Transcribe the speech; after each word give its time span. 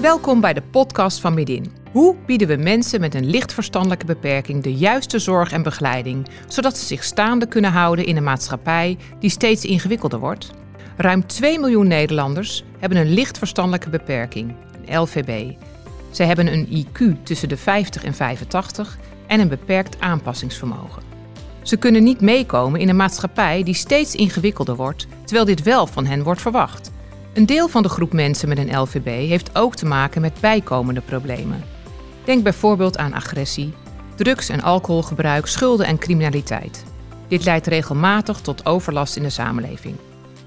Welkom 0.00 0.40
bij 0.40 0.52
de 0.52 0.62
podcast 0.62 1.20
van 1.20 1.34
Midin. 1.34 1.72
Hoe 1.92 2.16
bieden 2.26 2.48
we 2.48 2.56
mensen 2.56 3.00
met 3.00 3.14
een 3.14 3.30
licht 3.30 3.52
verstandelijke 3.52 4.06
beperking 4.06 4.62
de 4.62 4.74
juiste 4.74 5.18
zorg 5.18 5.52
en 5.52 5.62
begeleiding, 5.62 6.28
zodat 6.48 6.78
ze 6.78 6.86
zich 6.86 7.04
staande 7.04 7.46
kunnen 7.46 7.72
houden 7.72 8.04
in 8.04 8.16
een 8.16 8.22
maatschappij 8.22 8.98
die 9.18 9.30
steeds 9.30 9.64
ingewikkelder 9.64 10.18
wordt? 10.18 10.50
Ruim 10.96 11.26
2 11.26 11.58
miljoen 11.58 11.88
Nederlanders 11.88 12.64
hebben 12.78 12.98
een 12.98 13.12
licht 13.12 13.38
verstandelijke 13.38 13.88
beperking, 13.88 14.54
een 14.86 15.00
LVB. 15.00 15.54
Zij 16.10 16.26
hebben 16.26 16.52
een 16.52 16.86
IQ 16.86 17.22
tussen 17.22 17.48
de 17.48 17.56
50 17.56 18.04
en 18.04 18.14
85 18.14 18.98
en 19.26 19.40
een 19.40 19.48
beperkt 19.48 20.00
aanpassingsvermogen. 20.00 21.02
Ze 21.62 21.76
kunnen 21.76 22.02
niet 22.02 22.20
meekomen 22.20 22.80
in 22.80 22.88
een 22.88 22.96
maatschappij 22.96 23.62
die 23.62 23.74
steeds 23.74 24.14
ingewikkelder 24.14 24.76
wordt, 24.76 25.06
terwijl 25.24 25.46
dit 25.46 25.62
wel 25.62 25.86
van 25.86 26.06
hen 26.06 26.22
wordt 26.22 26.40
verwacht. 26.40 26.90
Een 27.32 27.46
deel 27.46 27.68
van 27.68 27.82
de 27.82 27.88
groep 27.88 28.12
mensen 28.12 28.48
met 28.48 28.58
een 28.58 28.78
LVB 28.80 29.06
heeft 29.06 29.50
ook 29.52 29.74
te 29.74 29.86
maken 29.86 30.20
met 30.20 30.40
bijkomende 30.40 31.00
problemen. 31.00 31.64
Denk 32.24 32.42
bijvoorbeeld 32.42 32.98
aan 32.98 33.14
agressie, 33.14 33.74
drugs- 34.16 34.48
en 34.48 34.62
alcoholgebruik, 34.62 35.46
schulden 35.46 35.86
en 35.86 35.98
criminaliteit. 35.98 36.84
Dit 37.28 37.44
leidt 37.44 37.66
regelmatig 37.66 38.40
tot 38.40 38.66
overlast 38.66 39.16
in 39.16 39.22
de 39.22 39.30
samenleving. 39.30 39.96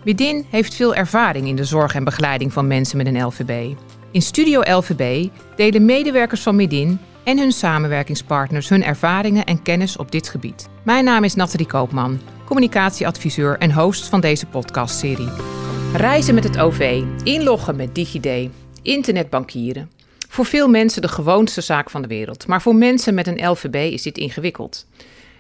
Midin 0.04 0.46
heeft 0.50 0.74
veel 0.74 0.96
ervaring 0.96 1.48
in 1.48 1.56
de 1.56 1.64
zorg 1.64 1.96
en 1.96 2.04
begeleiding 2.04 2.54
van 2.54 2.68
mensen 2.68 2.98
met 2.98 3.08
een 3.08 3.26
LVB. 3.26 3.78
In 4.12 4.22
Studio 4.22 4.62
LVB 4.78 5.28
delen 5.56 5.86
medewerkers 5.86 6.42
van 6.42 6.56
Midin 6.56 7.00
en 7.24 7.38
hun 7.40 7.52
samenwerkingspartners 7.52 8.70
hun 8.70 8.84
ervaringen 8.84 9.46
en 9.46 9.62
kennis 9.62 9.98
op 9.98 10.12
dit 10.12 10.30
gebied. 10.30 10.70
Mijn 10.84 11.04
naam 11.04 11.24
is 11.24 11.36
Nathalie 11.36 11.68
Koopman, 11.68 12.20
communicatieadviseur 12.46 13.58
en 13.58 13.74
host 13.74 14.10
van 14.10 14.22
deze 14.22 14.46
podcastserie. 14.46 15.63
Reizen 15.96 16.36
met 16.36 16.44
het 16.44 16.60
OV, 16.60 17.04
inloggen 17.24 17.76
met 17.76 17.96
DigiD, 17.96 18.50
internetbankieren. 18.82 19.92
Voor 20.30 20.46
veel 20.46 20.68
mensen 20.68 21.02
de 21.02 21.08
gewoonste 21.08 21.62
zaak 21.62 21.90
van 21.90 22.02
de 22.02 22.08
wereld, 22.08 22.48
maar 22.48 22.62
voor 22.62 22.76
mensen 22.76 23.14
met 23.14 23.28
een 23.28 23.50
LVB 23.50 23.76
is 23.76 24.02
dit 24.02 24.18
ingewikkeld. 24.18 24.88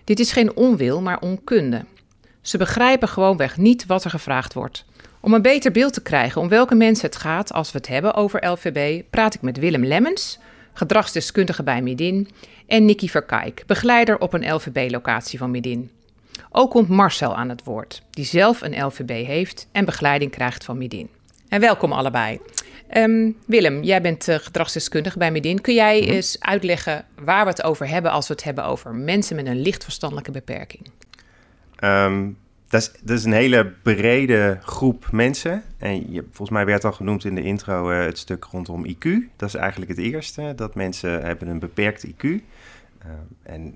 Dit 0.03 0.19
is 0.19 0.31
geen 0.31 0.55
onwil, 0.55 1.01
maar 1.01 1.19
onkunde. 1.19 1.85
Ze 2.41 2.57
begrijpen 2.57 3.07
gewoonweg 3.07 3.57
niet 3.57 3.85
wat 3.85 4.03
er 4.03 4.09
gevraagd 4.09 4.53
wordt. 4.53 4.85
Om 5.19 5.33
een 5.33 5.41
beter 5.41 5.71
beeld 5.71 5.93
te 5.93 6.01
krijgen 6.01 6.41
om 6.41 6.49
welke 6.49 6.75
mensen 6.75 7.05
het 7.05 7.15
gaat 7.15 7.53
als 7.53 7.71
we 7.71 7.77
het 7.77 7.87
hebben 7.87 8.13
over 8.13 8.47
LVB, 8.47 9.03
praat 9.09 9.33
ik 9.33 9.41
met 9.41 9.57
Willem 9.57 9.85
Lemmens, 9.85 10.39
gedragsdeskundige 10.73 11.63
bij 11.63 11.81
Midin, 11.81 12.29
en 12.67 12.85
Nicky 12.85 13.07
Verkijk, 13.07 13.63
begeleider 13.67 14.19
op 14.19 14.33
een 14.33 14.53
LVB-locatie 14.53 15.39
van 15.39 15.51
Midin. 15.51 15.89
Ook 16.55 16.71
komt 16.71 16.89
Marcel 16.89 17.35
aan 17.35 17.49
het 17.49 17.63
woord, 17.63 18.03
die 18.09 18.25
zelf 18.25 18.61
een 18.61 18.85
LVB 18.85 19.25
heeft 19.25 19.67
en 19.71 19.85
begeleiding 19.85 20.31
krijgt 20.31 20.63
van 20.63 20.77
Midin. 20.77 21.09
En 21.49 21.59
welkom 21.59 21.91
allebei. 21.91 22.39
Ehm, 22.87 23.31
Willem, 23.45 23.83
jij 23.83 24.01
bent 24.01 24.27
uh, 24.27 24.35
gedragsdeskundige 24.35 25.17
bij 25.17 25.31
Midin. 25.31 25.61
Kun 25.61 25.73
jij 25.73 25.99
Mhm. 26.01 26.09
eens 26.11 26.37
uitleggen 26.39 27.05
waar 27.23 27.43
we 27.43 27.49
het 27.49 27.63
over 27.63 27.87
hebben 27.87 28.11
als 28.11 28.27
we 28.27 28.33
het 28.33 28.43
hebben 28.43 28.65
over 28.65 28.93
mensen 28.95 29.35
met 29.35 29.45
een 29.45 29.61
licht 29.61 29.83
verstandelijke 29.83 30.31
beperking? 30.31 30.89
Ehm, 31.75 32.29
dat, 32.67 32.81
is, 32.81 32.91
dat 33.01 33.17
is 33.17 33.23
een 33.23 33.33
hele 33.33 33.73
brede 33.83 34.59
groep 34.61 35.07
mensen. 35.11 35.63
En 35.77 36.11
je, 36.11 36.21
volgens 36.21 36.49
mij 36.49 36.65
werd 36.65 36.85
al 36.85 36.91
genoemd 36.91 37.25
in 37.25 37.35
de 37.35 37.43
intro 37.43 37.89
eh, 37.89 38.05
het 38.05 38.17
stuk 38.17 38.47
rondom 38.51 38.87
IQ. 38.87 39.09
Dat 39.35 39.49
is 39.49 39.55
eigenlijk 39.55 39.91
het 39.91 39.99
eerste. 39.99 40.53
Dat 40.55 40.75
mensen 40.75 41.21
hebben 41.25 41.47
een 41.47 41.59
beperkt 41.59 42.07
IQ. 42.07 42.23
Ehm, 42.23 42.41
en 43.43 43.75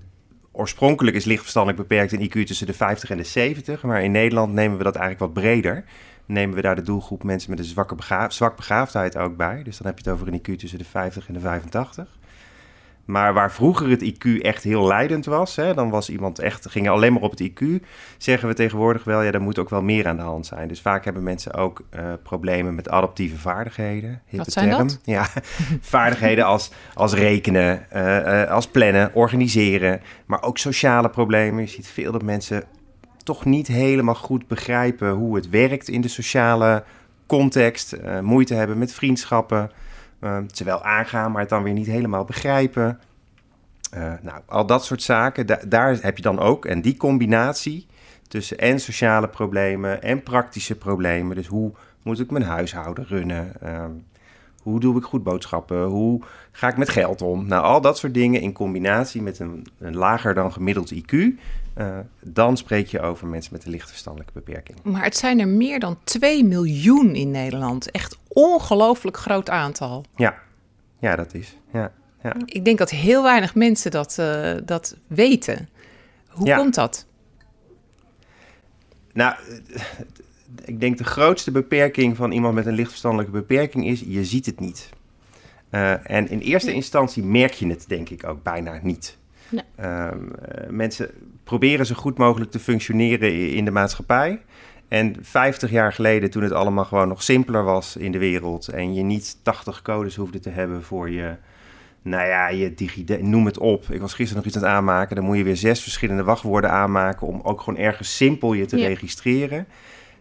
oorspronkelijk 0.57 1.15
is 1.15 1.25
lichtverstandelijk 1.25 1.87
beperkt 1.87 2.11
een 2.11 2.29
IQ 2.29 2.45
tussen 2.45 2.67
de 2.67 2.73
50 2.73 3.09
en 3.09 3.17
de 3.17 3.23
70. 3.23 3.83
Maar 3.83 4.03
in 4.03 4.11
Nederland 4.11 4.53
nemen 4.53 4.77
we 4.77 4.83
dat 4.83 4.95
eigenlijk 4.95 5.33
wat 5.33 5.43
breder. 5.43 5.83
Nemen 6.25 6.55
we 6.55 6.61
daar 6.61 6.75
de 6.75 6.81
doelgroep 6.81 7.23
mensen 7.23 7.49
met 7.49 7.59
een 7.59 7.65
zwakke 7.65 7.95
zwak 8.27 8.55
begaafdheid 8.55 9.17
ook 9.17 9.37
bij. 9.37 9.63
Dus 9.63 9.77
dan 9.77 9.87
heb 9.87 9.99
je 9.99 10.09
het 10.09 10.13
over 10.13 10.27
een 10.27 10.39
IQ 10.39 10.59
tussen 10.59 10.77
de 10.77 10.85
50 10.85 11.27
en 11.27 11.33
de 11.33 11.39
85. 11.39 12.16
Maar 13.07 13.33
waar 13.33 13.51
vroeger 13.51 13.89
het 13.89 14.03
IQ 14.03 14.41
echt 14.41 14.63
heel 14.63 14.87
leidend 14.87 15.25
was, 15.25 15.55
hè, 15.55 15.73
dan 15.73 15.89
was 15.89 16.09
iemand 16.09 16.39
echt, 16.39 16.69
ging 16.69 16.89
alleen 16.89 17.13
maar 17.13 17.21
op 17.21 17.31
het 17.31 17.49
IQ, 17.49 17.85
zeggen 18.17 18.47
we 18.47 18.53
tegenwoordig 18.53 19.03
wel, 19.03 19.21
ja, 19.21 19.31
er 19.31 19.41
moet 19.41 19.59
ook 19.59 19.69
wel 19.69 19.81
meer 19.81 20.07
aan 20.07 20.15
de 20.15 20.21
hand 20.21 20.45
zijn. 20.45 20.67
Dus 20.67 20.81
vaak 20.81 21.05
hebben 21.05 21.23
mensen 21.23 21.53
ook 21.53 21.81
uh, 21.95 22.13
problemen 22.23 22.75
met 22.75 22.89
adaptieve 22.89 23.37
vaardigheden. 23.37 24.21
Wat 24.31 24.51
zijn 24.51 24.69
term. 24.69 24.87
dat? 24.87 24.99
Ja, 25.03 25.27
vaardigheden 25.81 26.45
als, 26.45 26.71
als 26.93 27.13
rekenen, 27.13 27.85
uh, 27.95 28.17
uh, 28.17 28.51
als 28.51 28.67
plannen, 28.67 29.13
organiseren, 29.13 30.01
maar 30.25 30.43
ook 30.43 30.57
sociale 30.57 31.09
problemen. 31.09 31.61
Je 31.61 31.69
ziet 31.69 31.87
veel 31.87 32.11
dat 32.11 32.23
mensen 32.23 32.63
toch 33.23 33.45
niet 33.45 33.67
helemaal 33.67 34.15
goed 34.15 34.47
begrijpen 34.47 35.11
hoe 35.11 35.35
het 35.35 35.49
werkt 35.49 35.87
in 35.87 36.01
de 36.01 36.07
sociale 36.07 36.83
context, 37.25 37.95
moeite 38.21 38.53
hebben 38.53 38.77
met 38.77 38.93
vriendschappen. 38.93 39.71
Uh, 40.21 40.37
terwijl 40.37 40.83
aangaan, 40.83 41.31
maar 41.31 41.41
het 41.41 41.49
dan 41.49 41.63
weer 41.63 41.73
niet 41.73 41.87
helemaal 41.87 42.25
begrijpen. 42.25 42.99
Uh, 43.93 44.13
nou, 44.21 44.41
al 44.45 44.65
dat 44.65 44.85
soort 44.85 45.01
zaken, 45.01 45.45
da 45.45 45.59
daar 45.67 45.97
heb 46.01 46.17
je 46.17 46.23
dan 46.23 46.39
ook. 46.39 46.65
En 46.65 46.81
die 46.81 46.97
combinatie 46.97 47.87
tussen 48.27 48.57
en 48.57 48.79
sociale 48.79 49.27
problemen 49.27 50.03
en 50.03 50.23
praktische 50.23 50.75
problemen. 50.75 51.35
Dus 51.35 51.47
hoe 51.47 51.71
moet 52.01 52.19
ik 52.19 52.31
mijn 52.31 52.43
huishouden 52.43 53.05
runnen? 53.07 53.53
Uh, 53.63 53.85
hoe 54.61 54.79
doe 54.79 54.97
ik 54.97 55.03
goed 55.03 55.23
boodschappen? 55.23 55.83
Hoe 55.83 56.21
ga 56.51 56.67
ik 56.67 56.77
met 56.77 56.89
geld 56.89 57.21
om? 57.21 57.47
Nou, 57.47 57.63
al 57.63 57.81
dat 57.81 57.97
soort 57.97 58.13
dingen 58.13 58.41
in 58.41 58.53
combinatie 58.53 59.21
met 59.21 59.39
een, 59.39 59.67
een 59.79 59.95
lager 59.95 60.33
dan 60.33 60.53
gemiddeld 60.53 60.93
IQ. 60.93 61.15
Uh, 61.77 61.99
dan 62.21 62.57
spreek 62.57 62.87
je 62.87 62.99
over 62.99 63.27
mensen 63.27 63.53
met 63.53 63.65
een 63.65 63.71
licht 63.71 63.89
verstandelijke 63.89 64.33
beperking. 64.33 64.77
Maar 64.83 65.03
het 65.03 65.17
zijn 65.17 65.39
er 65.39 65.47
meer 65.47 65.79
dan 65.79 65.97
2 66.03 66.43
miljoen 66.43 67.15
in 67.15 67.31
Nederland. 67.31 67.91
Echt 67.91 68.17
ongelooflijk 68.27 69.17
groot 69.17 69.49
aantal. 69.49 70.05
Ja, 70.15 70.35
ja 70.99 71.15
dat 71.15 71.33
is. 71.33 71.57
Ja, 71.73 71.91
ja. 72.23 72.35
Ik 72.45 72.65
denk 72.65 72.77
dat 72.77 72.89
heel 72.89 73.23
weinig 73.23 73.55
mensen 73.55 73.91
dat, 73.91 74.17
uh, 74.19 74.55
dat 74.65 74.97
weten. 75.07 75.69
Hoe 76.27 76.47
ja. 76.47 76.57
komt 76.57 76.75
dat? 76.75 77.05
Nou, 79.13 79.35
ik 80.65 80.79
denk 80.79 80.97
de 80.97 81.03
grootste 81.03 81.51
beperking 81.51 82.15
van 82.15 82.31
iemand 82.31 82.53
met 82.53 82.65
een 82.65 82.73
lichtverstandelijke 82.73 83.31
beperking 83.31 83.87
is, 83.87 84.03
je 84.07 84.25
ziet 84.25 84.45
het 84.45 84.59
niet. 84.59 84.89
Uh, 85.71 86.11
en 86.11 86.29
in 86.29 86.39
eerste 86.39 86.73
instantie 86.73 87.23
merk 87.23 87.53
je 87.53 87.67
het 87.67 87.85
denk 87.87 88.09
ik 88.09 88.23
ook 88.27 88.43
bijna 88.43 88.79
niet. 88.83 89.17
Uh, 89.51 89.61
uh, 89.79 90.07
mensen 90.69 91.09
proberen 91.43 91.85
zo 91.85 91.95
goed 91.95 92.17
mogelijk 92.17 92.51
te 92.51 92.59
functioneren 92.59 93.51
in 93.51 93.65
de 93.65 93.71
maatschappij. 93.71 94.41
En 94.87 95.15
50 95.21 95.69
jaar 95.71 95.93
geleden, 95.93 96.29
toen 96.29 96.43
het 96.43 96.51
allemaal 96.51 96.85
gewoon 96.85 97.07
nog 97.07 97.23
simpeler 97.23 97.63
was 97.63 97.95
in 97.95 98.11
de 98.11 98.17
wereld 98.17 98.67
en 98.67 98.93
je 98.93 99.03
niet 99.03 99.37
80 99.43 99.81
codes 99.81 100.15
hoefde 100.15 100.39
te 100.39 100.49
hebben 100.49 100.83
voor 100.83 101.09
je, 101.09 101.35
nou 102.01 102.27
ja, 102.27 102.47
je 102.47 102.73
DigiD, 102.73 103.21
noem 103.21 103.45
het 103.45 103.57
op. 103.57 103.85
Ik 103.89 104.01
was 104.01 104.13
gisteren 104.13 104.43
nog 104.43 104.45
iets 104.45 104.55
aan 104.55 104.63
het 104.63 104.71
aanmaken, 104.71 105.15
dan 105.15 105.25
moet 105.25 105.37
je 105.37 105.43
weer 105.43 105.55
zes 105.55 105.81
verschillende 105.81 106.23
wachtwoorden 106.23 106.71
aanmaken 106.71 107.27
om 107.27 107.39
ook 107.43 107.61
gewoon 107.61 107.79
ergens 107.79 108.15
simpel 108.15 108.53
je 108.53 108.65
te 108.65 108.77
Ja. 108.77 108.87
registreren. 108.87 109.67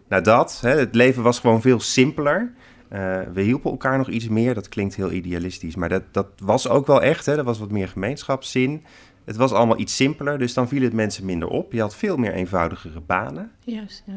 Nou 0.09 0.23
dat, 0.23 0.59
hè, 0.61 0.79
het 0.79 0.95
leven 0.95 1.23
was 1.23 1.39
gewoon 1.39 1.61
veel 1.61 1.79
simpeler. 1.79 2.53
Uh, 2.93 3.19
we 3.33 3.41
hielpen 3.41 3.71
elkaar 3.71 3.97
nog 3.97 4.09
iets 4.09 4.27
meer, 4.27 4.53
dat 4.53 4.69
klinkt 4.69 4.95
heel 4.95 5.11
idealistisch, 5.11 5.75
maar 5.75 5.89
dat, 5.89 6.03
dat 6.11 6.27
was 6.43 6.69
ook 6.69 6.87
wel 6.87 7.01
echt. 7.01 7.25
Hè, 7.25 7.37
er 7.37 7.43
was 7.43 7.59
wat 7.59 7.71
meer 7.71 7.87
gemeenschapszin. 7.87 8.83
Het 9.27 9.35
was 9.35 9.51
allemaal 9.51 9.79
iets 9.79 9.95
simpeler, 9.95 10.37
dus 10.37 10.53
dan 10.53 10.67
viel 10.67 10.81
het 10.81 10.93
mensen 10.93 11.25
minder 11.25 11.47
op. 11.47 11.71
Je 11.71 11.81
had 11.81 11.95
veel 11.95 12.17
meer 12.17 12.31
eenvoudigere 12.33 12.99
banen. 13.01 13.51
Juist, 13.59 14.03
ja. 14.05 14.13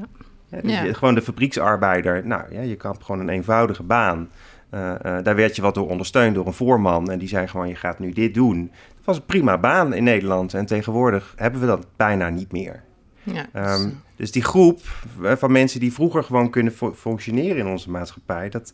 Ja, 0.50 0.60
dus 0.60 0.70
je- 0.84 0.94
Gewoon 0.94 1.14
de 1.14 1.22
fabrieksarbeider, 1.22 2.26
nou 2.26 2.54
ja, 2.54 2.60
je 2.60 2.76
kan 2.76 2.96
gewoon 3.02 3.20
een 3.20 3.28
eenvoudige 3.28 3.82
baan. 3.82 4.28
Eh, 4.70 4.90
eh, 4.94 5.24
daar 5.24 5.36
werd 5.36 5.56
je 5.56 5.62
wat 5.62 5.74
door 5.74 5.88
ondersteund 5.88 6.34
door 6.34 6.46
een 6.46 6.52
voorman. 6.52 7.10
En 7.10 7.18
die 7.18 7.28
zei 7.28 7.46
gewoon, 7.48 7.68
je 7.68 7.74
gaat 7.74 7.98
nu 7.98 8.12
dit 8.12 8.34
doen. 8.34 8.70
Dat 8.96 9.04
was 9.04 9.16
een 9.16 9.24
prima 9.24 9.58
baan 9.58 9.92
in 9.92 10.04
Nederland. 10.04 10.54
En 10.54 10.66
tegenwoordig 10.66 11.32
hebben 11.36 11.60
we 11.60 11.66
dat 11.66 11.86
bijna 11.96 12.28
niet 12.28 12.52
meer. 12.52 12.82
Ja, 13.22 13.46
Ehm, 13.52 13.82
dus, 13.84 13.92
dus 14.16 14.32
die 14.32 14.42
groep 14.44 14.80
eh, 15.22 15.32
van 15.36 15.52
mensen 15.52 15.80
die 15.80 15.92
vroeger 15.92 16.24
gewoon 16.24 16.50
kunnen 16.50 16.72
fu- 16.72 16.92
functioneren 16.94 17.56
in 17.56 17.66
onze 17.66 17.90
maatschappij... 17.90 18.48
Dat, 18.48 18.72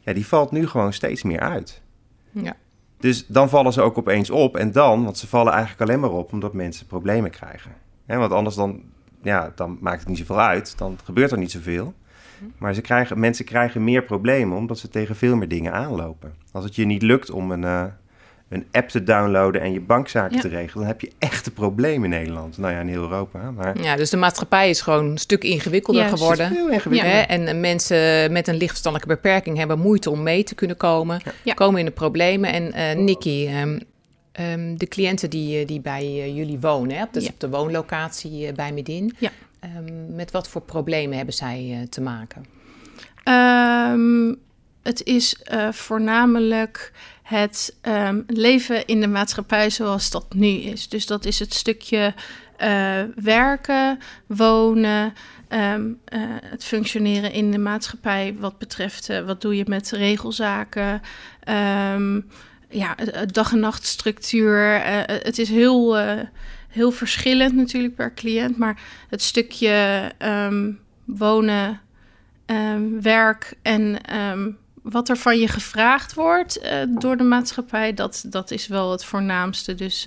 ja, 0.00 0.12
die 0.12 0.26
valt 0.26 0.50
nu 0.50 0.66
gewoon 0.66 0.92
steeds 0.92 1.22
meer 1.22 1.40
uit. 1.40 1.82
ja. 2.32 2.56
Dus 2.98 3.26
dan 3.26 3.48
vallen 3.48 3.72
ze 3.72 3.82
ook 3.82 3.98
opeens 3.98 4.30
op. 4.30 4.56
En 4.56 4.72
dan, 4.72 5.04
want 5.04 5.18
ze 5.18 5.26
vallen 5.26 5.52
eigenlijk 5.52 5.82
alleen 5.82 6.00
maar 6.00 6.10
op 6.10 6.32
omdat 6.32 6.52
mensen 6.52 6.86
problemen 6.86 7.30
krijgen. 7.30 7.72
Want 8.06 8.32
anders 8.32 8.56
dan, 8.56 8.82
ja, 9.22 9.52
dan 9.54 9.78
maakt 9.80 10.00
het 10.00 10.08
niet 10.08 10.18
zoveel 10.18 10.40
uit. 10.40 10.78
Dan 10.78 10.98
gebeurt 11.04 11.30
er 11.30 11.38
niet 11.38 11.50
zoveel. 11.50 11.94
Maar 12.58 12.74
ze 12.74 12.80
krijgen, 12.80 13.20
mensen 13.20 13.44
krijgen 13.44 13.84
meer 13.84 14.02
problemen 14.02 14.56
omdat 14.56 14.78
ze 14.78 14.88
tegen 14.88 15.16
veel 15.16 15.36
meer 15.36 15.48
dingen 15.48 15.72
aanlopen. 15.72 16.34
Als 16.52 16.64
het 16.64 16.74
je 16.74 16.84
niet 16.84 17.02
lukt 17.02 17.30
om 17.30 17.50
een, 17.50 17.64
eh, 17.64 17.84
een 18.48 18.66
app 18.72 18.88
te 18.88 19.02
downloaden 19.02 19.60
en 19.60 19.72
je 19.72 19.80
bankzaken 19.80 20.34
Ja. 20.36 20.40
te 20.42 20.48
regelen... 20.48 20.74
dan 20.78 20.86
heb 20.86 21.00
je 21.00 21.10
echte 21.18 21.50
problemen 21.50 22.12
in 22.12 22.18
Nederland. 22.18 22.58
Nou 22.58 22.72
ja, 22.72 22.80
in 22.80 22.88
heel 22.88 23.00
Europa. 23.02 23.50
Maar 23.50 23.82
ja, 23.82 23.96
dus 23.96 24.10
de 24.10 24.16
maatschappij 24.16 24.70
is 24.70 24.80
gewoon 24.80 25.04
een 25.10 25.18
stuk 25.18 25.44
ingewikkelder 25.44 26.04
geworden. 26.04 26.44
het 26.44 26.54
is 26.54 26.58
veel 26.62 26.70
ingewikkelder. 26.70 27.16
Hè, 27.18 27.22
en 27.24 27.46
eh, 27.46 27.56
mensen 27.58 28.32
met 28.32 28.48
een 28.48 28.56
lichtverstandelijke 28.56 29.14
beperking 29.14 29.56
hebben 29.58 29.78
moeite 29.78 30.10
om 30.10 30.22
mee 30.22 30.44
te 30.44 30.54
kunnen 30.54 30.76
komen, 30.76 31.20
Ja. 31.42 31.54
komen 31.54 31.78
in 31.78 31.84
de 31.84 31.90
problemen. 31.90 32.52
En 32.52 32.72
eh 32.72 32.96
Nikki, 32.96 33.46
ehm, 33.46 33.78
ehm, 34.32 34.76
de 34.76 34.86
cliënten 34.88 35.30
die, 35.30 35.60
eh, 35.60 35.66
die 35.66 35.80
bij 35.80 36.32
jullie 36.34 36.58
wonen, 36.60 36.96
hè, 36.96 37.04
dus 37.10 37.24
Ja. 37.24 37.30
op 37.30 37.40
de 37.40 37.48
woonlocatie 37.48 38.52
bij 38.52 38.72
Medin, 38.72 39.14
Ja. 39.18 39.30
ehm, 39.60 40.14
met 40.14 40.30
wat 40.30 40.48
voor 40.48 40.60
problemen 40.62 41.16
hebben 41.16 41.34
zij 41.34 41.86
te 41.90 42.00
maken? 42.00 42.44
Ehm, 43.24 44.34
het 44.82 45.02
is 45.04 45.40
uh, 45.52 45.72
voornamelijk 45.72 46.92
het 47.28 47.76
um, 47.82 48.24
leven 48.26 48.86
in 48.86 49.00
de 49.00 49.06
maatschappij 49.06 49.70
zoals 49.70 50.10
dat 50.10 50.34
nu 50.34 50.46
is. 50.46 50.88
Dus 50.88 51.06
dat 51.06 51.24
is 51.24 51.38
het 51.38 51.54
stukje 51.54 52.14
uh, 52.62 53.02
werken, 53.14 53.98
wonen, 54.26 55.12
um, 55.48 56.00
uh, 56.12 56.20
het 56.42 56.64
functioneren 56.64 57.32
in 57.32 57.50
de 57.50 57.58
maatschappij 57.58 58.34
wat 58.38 58.58
betreft 58.58 59.10
uh, 59.10 59.20
wat 59.20 59.40
doe 59.40 59.56
je 59.56 59.64
met 59.66 59.90
regelzaken, 59.90 61.02
um, 61.94 62.26
ja, 62.68 62.96
dag- 63.32 63.52
en 63.52 63.60
nachtstructuur. 63.60 64.80
het 65.06 65.38
is 65.38 65.48
heel, 65.48 65.96
heel 66.68 66.90
verschillend 66.90 67.54
natuurlijk 67.54 67.94
per 67.94 68.14
cliënt, 68.14 68.58
maar 68.58 68.80
het 69.08 69.22
stukje 69.22 70.12
wonen, 71.04 71.80
werk 73.00 73.54
en 73.62 73.98
wat 74.90 75.08
er 75.08 75.16
van 75.16 75.38
je 75.38 75.48
gevraagd 75.48 76.14
wordt 76.14 76.60
door 76.88 77.16
de 77.16 77.24
maatschappij, 77.24 77.94
dat, 77.94 78.24
dat 78.26 78.50
is 78.50 78.66
wel 78.66 78.90
het 78.90 79.04
voornaamste. 79.04 79.74
Dus 79.74 80.06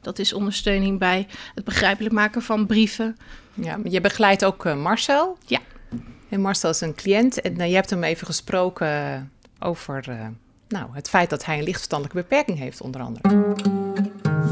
dat 0.00 0.18
is 0.18 0.32
ondersteuning 0.32 0.98
bij 0.98 1.26
het 1.54 1.64
begrijpelijk 1.64 2.14
maken 2.14 2.42
van 2.42 2.66
brieven. 2.66 3.16
Ja, 3.54 3.78
je 3.84 4.00
begeleidt 4.00 4.44
ook 4.44 4.64
uh, 4.64 4.76
Marcel. 4.76 5.38
Ja. 5.46 5.58
En 6.28 6.40
Marcel 6.40 6.70
is 6.70 6.80
een 6.80 6.94
cliënt 6.94 7.40
en 7.40 7.60
uh, 7.60 7.68
je 7.68 7.74
hebt 7.74 7.90
hem 7.90 8.04
even 8.04 8.26
gesproken 8.26 9.30
over 9.58 10.04
uh, 10.08 10.26
nou, 10.68 10.86
het 10.92 11.08
feit 11.08 11.30
dat 11.30 11.44
hij 11.44 11.58
een 11.58 11.64
lichtverstandelijke 11.64 12.20
beperking 12.20 12.58
heeft, 12.58 12.80
onder 12.80 13.00
andere. 13.00 13.54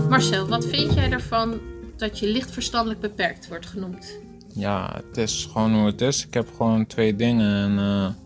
Marcel, 0.08 0.48
wat 0.48 0.66
vind 0.66 0.94
jij 0.94 1.10
ervan 1.10 1.60
dat 1.96 2.18
je 2.18 2.26
lichtverstandelijk 2.26 3.00
beperkt 3.00 3.48
wordt 3.48 3.66
genoemd? 3.66 4.18
Ja, 4.54 5.00
het 5.06 5.16
is 5.16 5.48
gewoon 5.52 5.74
hoe 5.74 5.86
het 5.86 6.00
is. 6.00 6.26
Ik 6.26 6.34
heb 6.34 6.48
gewoon 6.56 6.86
twee 6.86 7.16
dingen 7.16 7.78
en 7.78 8.16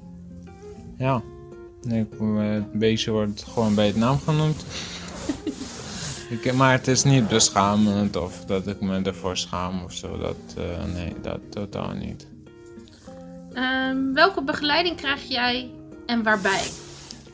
ja, 0.98 1.22
ik, 1.88 2.06
het 2.38 2.72
beestje 2.72 3.10
wordt 3.10 3.44
gewoon 3.52 3.74
bij 3.74 3.86
het 3.86 3.96
naam 3.96 4.18
genoemd. 4.18 4.64
Ik, 6.28 6.52
maar 6.52 6.72
het 6.72 6.88
is 6.88 7.04
niet 7.04 7.28
beschamend 7.28 8.16
of 8.16 8.44
dat 8.44 8.66
ik 8.66 8.80
me 8.80 9.02
ervoor 9.02 9.36
schaam 9.36 9.84
of 9.84 9.92
zo. 9.92 10.18
Dat, 10.18 10.36
uh, 10.58 10.94
nee, 10.94 11.14
dat 11.22 11.40
totaal 11.50 11.92
niet. 11.92 12.26
Um, 13.54 14.14
welke 14.14 14.42
begeleiding 14.42 14.96
krijg 14.96 15.22
jij 15.22 15.70
en 16.06 16.22
waarbij? 16.22 16.66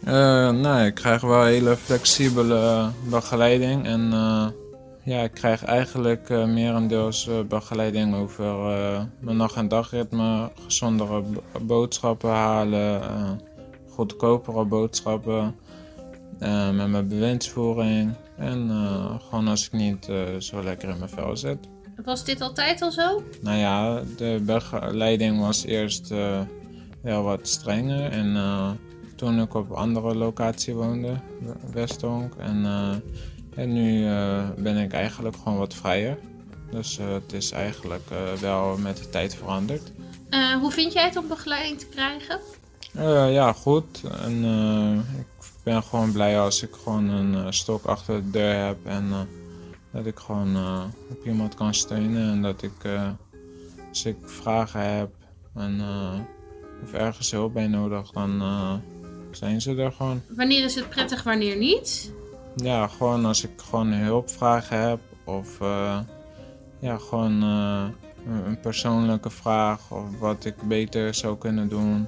Uh, 0.07 0.13
nou, 0.51 0.85
ik 0.85 0.95
krijg 0.95 1.21
wel 1.21 1.45
hele 1.45 1.77
flexibele 1.77 2.91
begeleiding. 3.09 3.87
En 3.87 4.11
uh, 4.13 4.47
ja, 5.03 5.23
ik 5.23 5.33
krijg 5.33 5.65
eigenlijk 5.65 6.29
uh, 6.29 6.45
merendeels 6.45 7.29
begeleiding 7.49 8.15
over 8.15 8.45
mijn 9.21 9.37
nacht- 9.37 9.57
en 9.57 9.69
dagritme. 9.69 10.51
Gezondere 10.65 11.23
boodschappen 11.61 12.31
halen, 12.31 13.01
goedkopere 13.95 14.65
boodschappen. 14.65 15.57
met 16.73 16.89
mijn 16.89 17.09
bewindsvoering. 17.09 18.15
En 18.37 18.69
uh, 18.71 19.15
gewoon 19.29 19.49
als 19.49 19.67
ik 19.67 19.73
niet 19.73 20.09
uh, 20.09 20.23
zo 20.39 20.63
lekker 20.63 20.89
in 20.89 20.99
mijn 20.99 21.11
vel 21.11 21.37
zit. 21.37 21.59
Was 22.05 22.25
dit 22.25 22.41
altijd 22.41 22.83
al 22.83 22.93
zo? 22.93 23.23
Nou 23.41 23.59
ja, 23.59 24.03
de 24.17 24.43
begeleiding 24.43 25.41
was 25.41 25.65
eerst 25.65 26.09
wel 27.01 27.23
wat 27.23 27.49
strenger. 27.49 28.11
En 28.11 28.37
toen 29.17 29.41
ik 29.41 29.55
op 29.55 29.71
een 29.71 29.77
andere 29.77 30.15
locatie 30.15 30.75
woonde, 30.75 31.15
Westonk. 31.73 32.35
En, 32.35 32.67
en 33.55 33.73
nu 33.73 34.05
ben 34.57 34.77
ik 34.77 34.93
eigenlijk 34.93 35.37
gewoon 35.37 35.59
wat 35.59 35.75
vrijer. 35.75 36.19
Dus 36.71 36.99
het 36.99 37.33
is 37.33 37.51
eigenlijk 37.51 38.09
wel 38.41 38.77
met 38.77 38.97
de 38.97 39.09
tijd 39.09 39.35
veranderd. 39.35 39.93
hoe 40.61 40.71
vind 40.71 40.93
jij 40.93 41.05
het 41.05 41.17
om 41.17 41.29
begeleiding 41.29 41.79
te 41.79 41.87
krijgen? 41.87 42.41
Ja, 43.31 43.53
goed. 43.53 44.03
En 44.23 44.45
ik 45.19 45.27
ben 45.63 45.83
gewoon 45.83 46.13
blij 46.13 46.41
als 46.41 46.63
ik 46.63 46.75
gewoon 46.85 47.09
een 47.09 47.33
uh, 47.33 47.47
stok 47.51 47.85
achter 47.85 48.15
de 48.15 48.31
deur 48.31 48.67
heb 48.67 48.77
en 48.85 49.29
dat 49.91 50.07
ik 50.07 50.19
gewoon 50.19 50.57
op 51.11 51.27
iemand 51.27 51.55
kan 51.55 51.75
steunen 51.75 52.31
en 52.31 52.43
dat 52.43 52.63
ik 52.63 52.73
als 53.89 54.05
ik 54.05 54.17
vragen 54.25 54.97
heb 54.97 55.11
en 55.55 55.83
of 56.83 56.93
ergens 56.93 57.31
hulp 57.31 57.53
bij 57.53 57.67
nodig, 57.67 58.11
dan 58.11 58.43
zijn 59.31 59.61
ze 59.61 59.77
er 59.77 59.93
gewoon. 59.93 60.23
Wanneer 60.29 60.65
is 60.65 60.75
het 60.75 60.89
prettig, 60.89 61.23
wanneer 61.23 61.57
niet? 61.57 62.13
Ja, 62.57 62.89
gewoon 62.89 63.25
als 63.25 63.45
ik 63.45 63.51
gewoon 63.69 63.93
hulpvragen 63.93 64.89
heb 64.89 65.01
of 65.25 65.59
ja, 66.79 66.99
gewoon 66.99 67.43
een 67.43 68.61
persoonlijke 68.61 69.31
vraag 69.31 69.91
of 69.91 70.19
wat 70.19 70.45
ik 70.45 70.63
beter 70.63 71.15
zou 71.15 71.39
kunnen 71.39 71.69
doen. 71.69 72.07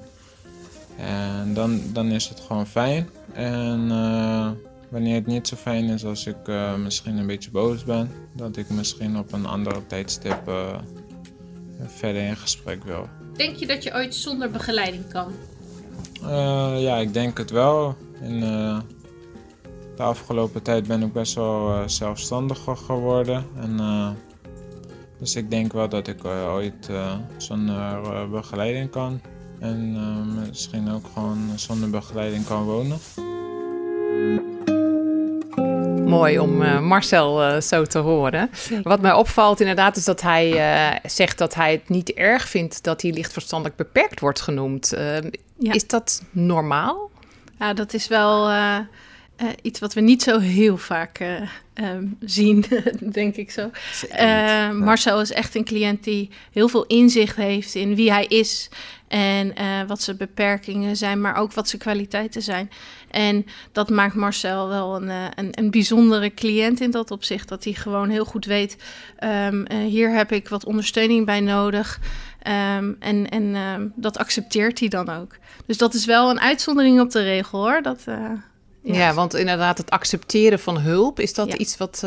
En 0.98 1.54
dan, 1.54 1.80
dan 1.92 2.06
is 2.06 2.28
het 2.28 2.40
gewoon 2.40 2.66
fijn. 2.66 3.08
En 3.32 3.80
uh, 3.90 4.50
wanneer 4.88 5.14
het 5.14 5.26
niet 5.26 5.48
zo 5.48 5.56
fijn 5.56 5.84
is 5.84 6.04
als 6.04 6.26
ik 6.26 6.48
uh, 6.48 6.74
misschien 6.74 7.16
een 7.16 7.26
beetje 7.26 7.50
boos 7.50 7.84
ben, 7.84 8.10
dat 8.32 8.56
ik 8.56 8.70
misschien 8.70 9.18
op 9.18 9.32
een 9.32 9.46
andere 9.46 9.86
tijdstip 9.86 10.48
uh, 10.48 10.78
verder 11.86 12.22
in 12.22 12.36
gesprek 12.36 12.84
wil. 12.84 13.08
Denk 13.36 13.56
je 13.56 13.66
dat 13.66 13.82
je 13.82 13.94
ooit 13.94 14.14
zonder 14.14 14.50
begeleiding 14.50 15.08
kan? 15.08 15.32
ja, 16.78 16.96
ik 16.96 17.12
denk 17.12 17.38
het 17.38 17.50
wel. 17.50 17.96
In 18.20 18.40
de 19.96 20.02
afgelopen 20.02 20.62
tijd 20.62 20.86
ben 20.86 21.02
ik 21.02 21.12
best 21.12 21.34
wel 21.34 21.88
zelfstandiger 21.88 22.76
geworden. 22.76 23.46
En, 23.60 23.80
dus 25.18 25.36
ik 25.36 25.50
denk 25.50 25.72
wel 25.72 25.88
dat 25.88 26.08
ik 26.08 26.24
ooit 26.24 26.90
zonder 27.36 28.30
begeleiding 28.30 28.90
kan. 28.90 29.20
En 29.66 29.94
uh, 29.96 30.46
misschien 30.46 30.90
ook 30.90 31.06
gewoon 31.12 31.50
zonder 31.54 31.90
begeleiding 31.90 32.46
kan 32.46 32.64
wonen. 32.64 32.98
Mooi 36.08 36.38
om 36.38 36.62
uh, 36.62 36.80
Marcel 36.80 37.42
uh, 37.42 37.60
zo 37.60 37.84
te 37.84 37.98
horen. 37.98 38.50
Wat 38.82 39.00
mij 39.00 39.12
opvalt 39.12 39.60
inderdaad 39.60 39.96
is 39.96 40.04
dat 40.04 40.22
hij 40.22 41.00
zegt 41.04 41.38
dat 41.38 41.54
hij 41.54 41.72
het 41.72 41.88
niet 41.88 42.12
erg 42.12 42.48
vindt 42.48 42.82
dat 42.84 43.02
hij 43.02 43.12
lichtverstandelijk 43.12 43.76
beperkt 43.76 44.20
wordt 44.20 44.40
genoemd. 44.40 44.92
Ja. 45.58 45.72
Is 45.72 45.86
dat 45.86 46.22
normaal? 46.30 47.10
Ja, 47.58 47.72
dat 47.74 47.94
is 47.94 48.08
wel 48.08 48.50
uh, 49.42 49.48
iets 49.62 49.80
wat 49.80 49.94
we 49.94 50.00
niet 50.00 50.22
zo 50.22 50.38
heel 50.38 50.76
vaak 50.76 51.20
uh, 51.20 51.40
um, 51.74 52.16
zien, 52.20 52.64
denk 53.12 53.36
ik 53.36 53.50
zo. 53.50 53.70
Uh, 54.20 54.70
Marcel 54.70 55.20
is 55.20 55.32
echt 55.32 55.54
een 55.54 55.64
cliënt 55.64 56.04
die 56.04 56.30
heel 56.52 56.68
veel 56.68 56.84
inzicht 56.86 57.36
heeft 57.36 57.74
in 57.74 57.94
wie 57.94 58.12
hij 58.12 58.24
is 58.24 58.68
en 59.08 59.54
wat 59.86 60.02
zijn 60.02 60.16
beperkingen 60.16 60.96
zijn, 60.96 61.20
maar 61.20 61.36
ook 61.36 61.52
wat 61.52 61.68
zijn 61.68 61.82
kwaliteiten 61.82 62.42
zijn. 62.42 62.70
En 63.10 63.46
dat 63.72 63.90
maakt 63.90 64.14
Marcel 64.14 64.68
wel 64.68 64.96
een, 64.96 65.08
een, 65.34 65.48
een 65.50 65.70
bijzondere 65.70 66.34
cliënt 66.34 66.80
in 66.80 66.90
dat 66.90 67.10
opzicht, 67.10 67.48
dat 67.48 67.64
hij 67.64 67.72
gewoon 67.72 68.08
heel 68.08 68.24
goed 68.24 68.44
weet: 68.44 68.76
um, 69.24 69.70
hier 69.70 70.10
heb 70.10 70.32
ik 70.32 70.48
wat 70.48 70.64
ondersteuning 70.64 71.26
bij 71.26 71.40
nodig. 71.40 72.00
Um, 72.78 72.96
en 72.98 73.28
en 73.28 73.92
dat 73.96 74.18
accepteert 74.18 74.78
hij 74.78 74.88
dan 74.88 75.08
ook. 75.08 75.36
Dus 75.66 75.78
dat 75.78 75.94
is 75.94 76.04
wel 76.04 76.30
een 76.30 76.40
uitzondering 76.40 77.00
op 77.00 77.10
de 77.10 77.22
regel 77.22 77.60
hoor. 77.60 77.82
Dat, 77.82 78.02
ja. 78.06 78.42
ja. 78.82 79.14
want 79.14 79.34
inderdaad, 79.34 79.78
het 79.78 79.90
accepteren 79.90 80.58
van 80.58 80.78
hulp, 80.78 81.20
is 81.20 81.34
dat 81.34 81.54
iets 81.54 81.76
wat, 81.76 82.06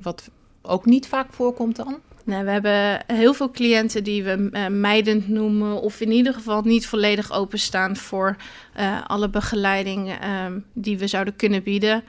wat 0.00 0.30
ook 0.62 0.84
niet 0.84 1.06
vaak 1.06 1.32
voorkomt 1.32 1.76
dan? 1.76 2.00
Nee, 2.28 2.42
we 2.42 2.50
hebben 2.50 3.00
heel 3.06 3.34
veel 3.34 3.50
cliënten 3.50 4.04
die 4.04 4.22
we 4.22 4.50
uh, 4.52 4.66
mijdend 4.66 5.28
noemen, 5.28 5.80
of 5.80 6.00
in 6.00 6.12
ieder 6.12 6.34
geval 6.34 6.62
niet 6.62 6.86
volledig 6.86 7.32
openstaan 7.32 7.96
voor 7.96 8.36
uh, 8.78 9.00
alle 9.06 9.28
begeleiding 9.28 10.12
um, 10.44 10.64
die 10.72 10.98
we 10.98 11.06
zouden 11.06 11.36
kunnen 11.36 11.62
bieden. 11.62 12.02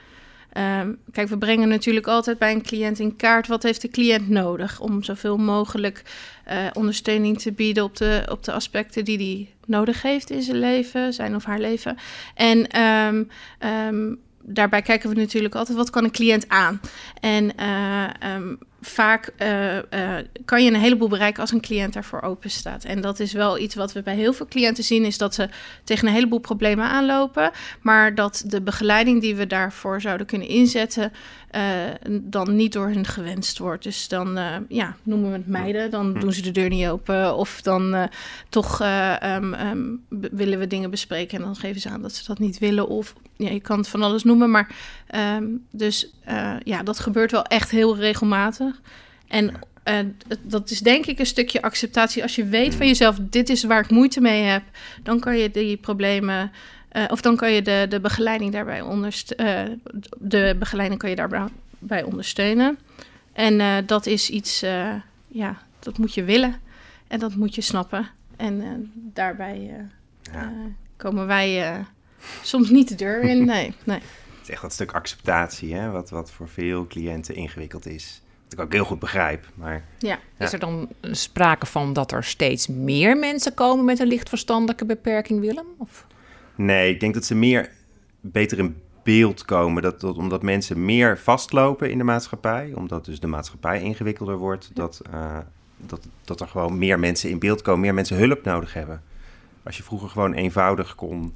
Um, 0.80 0.98
kijk, 1.12 1.28
we 1.28 1.38
brengen 1.38 1.68
natuurlijk 1.68 2.06
altijd 2.06 2.38
bij 2.38 2.52
een 2.52 2.62
cliënt 2.62 2.98
in 2.98 3.16
kaart 3.16 3.46
wat 3.46 3.62
heeft 3.62 3.80
de 3.80 3.88
cliënt 3.88 4.28
nodig 4.28 4.80
om 4.80 5.02
zoveel 5.02 5.36
mogelijk 5.36 6.02
uh, 6.48 6.56
ondersteuning 6.72 7.40
te 7.40 7.52
bieden 7.52 7.84
op 7.84 7.96
de, 7.96 8.26
op 8.30 8.44
de 8.44 8.52
aspecten 8.52 9.04
die 9.04 9.18
hij 9.18 9.54
nodig 9.66 10.02
heeft 10.02 10.30
in 10.30 10.42
zijn 10.42 10.58
leven, 10.58 11.12
zijn 11.12 11.34
of 11.34 11.44
haar 11.44 11.60
leven. 11.60 11.96
En 12.34 12.80
um, 12.80 14.18
daarbij 14.42 14.82
kijken 14.82 15.08
we 15.08 15.14
natuurlijk 15.14 15.54
altijd 15.54 15.78
wat 15.78 15.90
kan 15.90 16.04
een 16.04 16.10
cliënt 16.10 16.48
aan. 16.48 16.80
En 17.20 17.52
vaak 18.80 19.32
uh, 19.38 19.76
uh, 19.76 19.82
kan 20.44 20.64
je 20.64 20.70
een 20.70 20.80
heleboel 20.80 21.08
bereiken 21.08 21.40
als 21.40 21.52
een 21.52 21.60
cliënt 21.60 21.92
daarvoor 21.92 22.22
open 22.22 22.50
staat. 22.50 22.84
En 22.84 23.00
dat 23.00 23.20
is 23.20 23.32
wel 23.32 23.58
iets 23.58 23.74
wat 23.74 23.92
we 23.92 24.02
bij 24.02 24.14
heel 24.14 24.32
veel 24.32 24.46
cliënten 24.46 24.84
zien, 24.84 25.04
is 25.04 25.18
dat 25.18 25.34
ze 25.34 25.48
tegen 25.84 26.08
een 26.08 26.14
heleboel 26.14 26.38
problemen 26.38 26.84
aanlopen, 26.84 27.50
maar 27.80 28.14
dat 28.14 28.44
de 28.46 28.60
begeleiding 28.60 29.20
die 29.20 29.36
we 29.36 29.46
daarvoor 29.46 30.00
zouden 30.00 30.26
kunnen 30.26 30.48
inzetten, 30.48 31.12
uh, 31.56 31.62
dan 32.22 32.56
niet 32.56 32.72
door 32.72 32.88
hen 32.88 33.06
gewenst 33.06 33.58
wordt. 33.58 33.82
Dus 33.82 34.08
dan 34.08 34.38
ja, 34.68 34.96
noemen 35.02 35.30
we 35.30 35.36
het 35.36 35.46
meiden, 35.46 35.90
dan 35.90 36.14
doen 36.14 36.32
ze 36.32 36.42
de 36.42 36.50
deur 36.50 36.68
niet 36.68 36.86
open, 36.86 37.36
of 37.36 37.60
dan 37.62 38.08
toch 38.48 38.82
um, 39.24 39.54
um, 39.54 40.04
willen 40.10 40.58
we 40.58 40.66
dingen 40.66 40.90
bespreken 40.90 41.38
en 41.38 41.44
dan 41.44 41.56
geven 41.56 41.80
ze 41.80 41.88
aan 41.88 42.02
dat 42.02 42.12
ze 42.12 42.24
dat 42.26 42.38
niet 42.38 42.58
willen, 42.58 42.88
of 42.88 43.14
ja, 43.36 43.50
je 43.50 43.60
kan 43.60 43.78
het 43.78 43.88
van 43.88 44.02
alles 44.02 44.24
noemen, 44.24 44.50
maar 44.50 44.74
um, 45.14 45.66
dus 45.70 46.12
ja, 46.64 46.82
dat 46.82 46.98
gebeurt 46.98 47.30
wel 47.30 47.44
echt 47.44 47.70
heel 47.70 47.96
regelmatig. 47.96 48.80
En 49.28 49.54
uh, 49.84 49.98
dat 50.42 50.70
is 50.70 50.80
denk 50.80 51.06
ik 51.06 51.18
een 51.18 51.26
stukje 51.26 51.62
acceptatie. 51.62 52.22
Als 52.22 52.34
je 52.34 52.44
weet 52.44 52.74
van 52.74 52.86
jezelf, 52.86 53.18
dit 53.20 53.48
is 53.48 53.64
waar 53.64 53.80
ik 53.80 53.90
moeite 53.90 54.20
mee 54.20 54.42
heb, 54.42 54.62
dan 55.02 55.20
kan 55.20 55.38
je 55.38 55.50
die 55.50 55.76
problemen 55.76 56.52
Uh, 56.92 57.04
of 57.08 57.20
dan 57.20 57.36
kan 57.36 57.52
je 57.52 57.62
de, 57.62 57.86
de 57.88 58.00
begeleiding 58.00 58.52
daarbij 58.52 58.80
ondersteunen. 58.80 59.82
de 60.18 60.56
begeleiding 60.58 61.00
kan 61.00 61.10
je 61.10 61.16
daarbij 61.16 62.02
ondersteunen. 62.02 62.78
En 63.32 63.86
dat 63.86 64.06
is 64.06 64.30
iets, 64.30 64.60
ja, 65.28 65.62
dat 65.78 65.98
moet 65.98 66.14
je 66.14 66.24
willen 66.24 66.60
en 67.08 67.18
dat 67.18 67.34
moet 67.34 67.54
je 67.54 67.60
snappen. 67.60 68.08
En 68.36 68.90
daarbij 68.94 69.86
ja. 70.22 70.52
komen 70.96 71.26
wij 71.26 71.76
soms 72.42 72.70
niet 72.70 72.88
de 72.88 72.94
deur 72.94 73.22
in. 73.22 73.44
Nee, 73.54 73.74
nee. 73.84 74.00
Echt 74.50 74.62
dat 74.62 74.72
stuk 74.72 74.92
acceptatie, 74.92 75.74
hè? 75.74 75.90
Wat, 75.90 76.10
wat 76.10 76.30
voor 76.30 76.48
veel 76.48 76.86
cliënten 76.86 77.34
ingewikkeld 77.34 77.86
is. 77.86 78.22
Wat 78.44 78.52
ik 78.52 78.60
ook 78.60 78.72
heel 78.72 78.84
goed 78.84 78.98
begrijp. 78.98 79.48
Maar, 79.54 79.84
ja. 79.98 80.18
Is 80.38 80.52
er 80.52 80.58
dan 80.58 80.88
sprake 81.02 81.66
van 81.66 81.92
dat 81.92 82.12
er 82.12 82.24
steeds 82.24 82.66
meer 82.66 83.16
mensen 83.16 83.54
komen 83.54 83.84
met 83.84 83.98
een 83.98 84.06
lichtverstandelijke 84.06 84.84
beperking, 84.84 85.40
Willem? 85.40 85.66
Of? 85.78 86.06
Nee, 86.54 86.92
ik 86.92 87.00
denk 87.00 87.14
dat 87.14 87.24
ze 87.24 87.34
meer 87.34 87.70
beter 88.20 88.58
in 88.58 88.76
beeld 89.02 89.44
komen. 89.44 89.82
Dat, 89.82 90.00
dat, 90.00 90.16
omdat 90.16 90.42
mensen 90.42 90.84
meer 90.84 91.18
vastlopen 91.18 91.90
in 91.90 91.98
de 91.98 92.04
maatschappij. 92.04 92.72
Omdat 92.74 93.04
dus 93.04 93.20
de 93.20 93.26
maatschappij 93.26 93.82
ingewikkelder 93.82 94.36
wordt. 94.36 94.70
Dat, 94.74 95.02
uh, 95.12 95.38
dat, 95.76 96.08
dat 96.24 96.40
er 96.40 96.48
gewoon 96.48 96.78
meer 96.78 96.98
mensen 96.98 97.30
in 97.30 97.38
beeld 97.38 97.62
komen. 97.62 97.80
Meer 97.80 97.94
mensen 97.94 98.16
hulp 98.16 98.44
nodig 98.44 98.74
hebben. 98.74 99.02
Als 99.62 99.76
je 99.76 99.82
vroeger 99.82 100.08
gewoon 100.08 100.32
eenvoudig 100.32 100.94
kon 100.94 101.34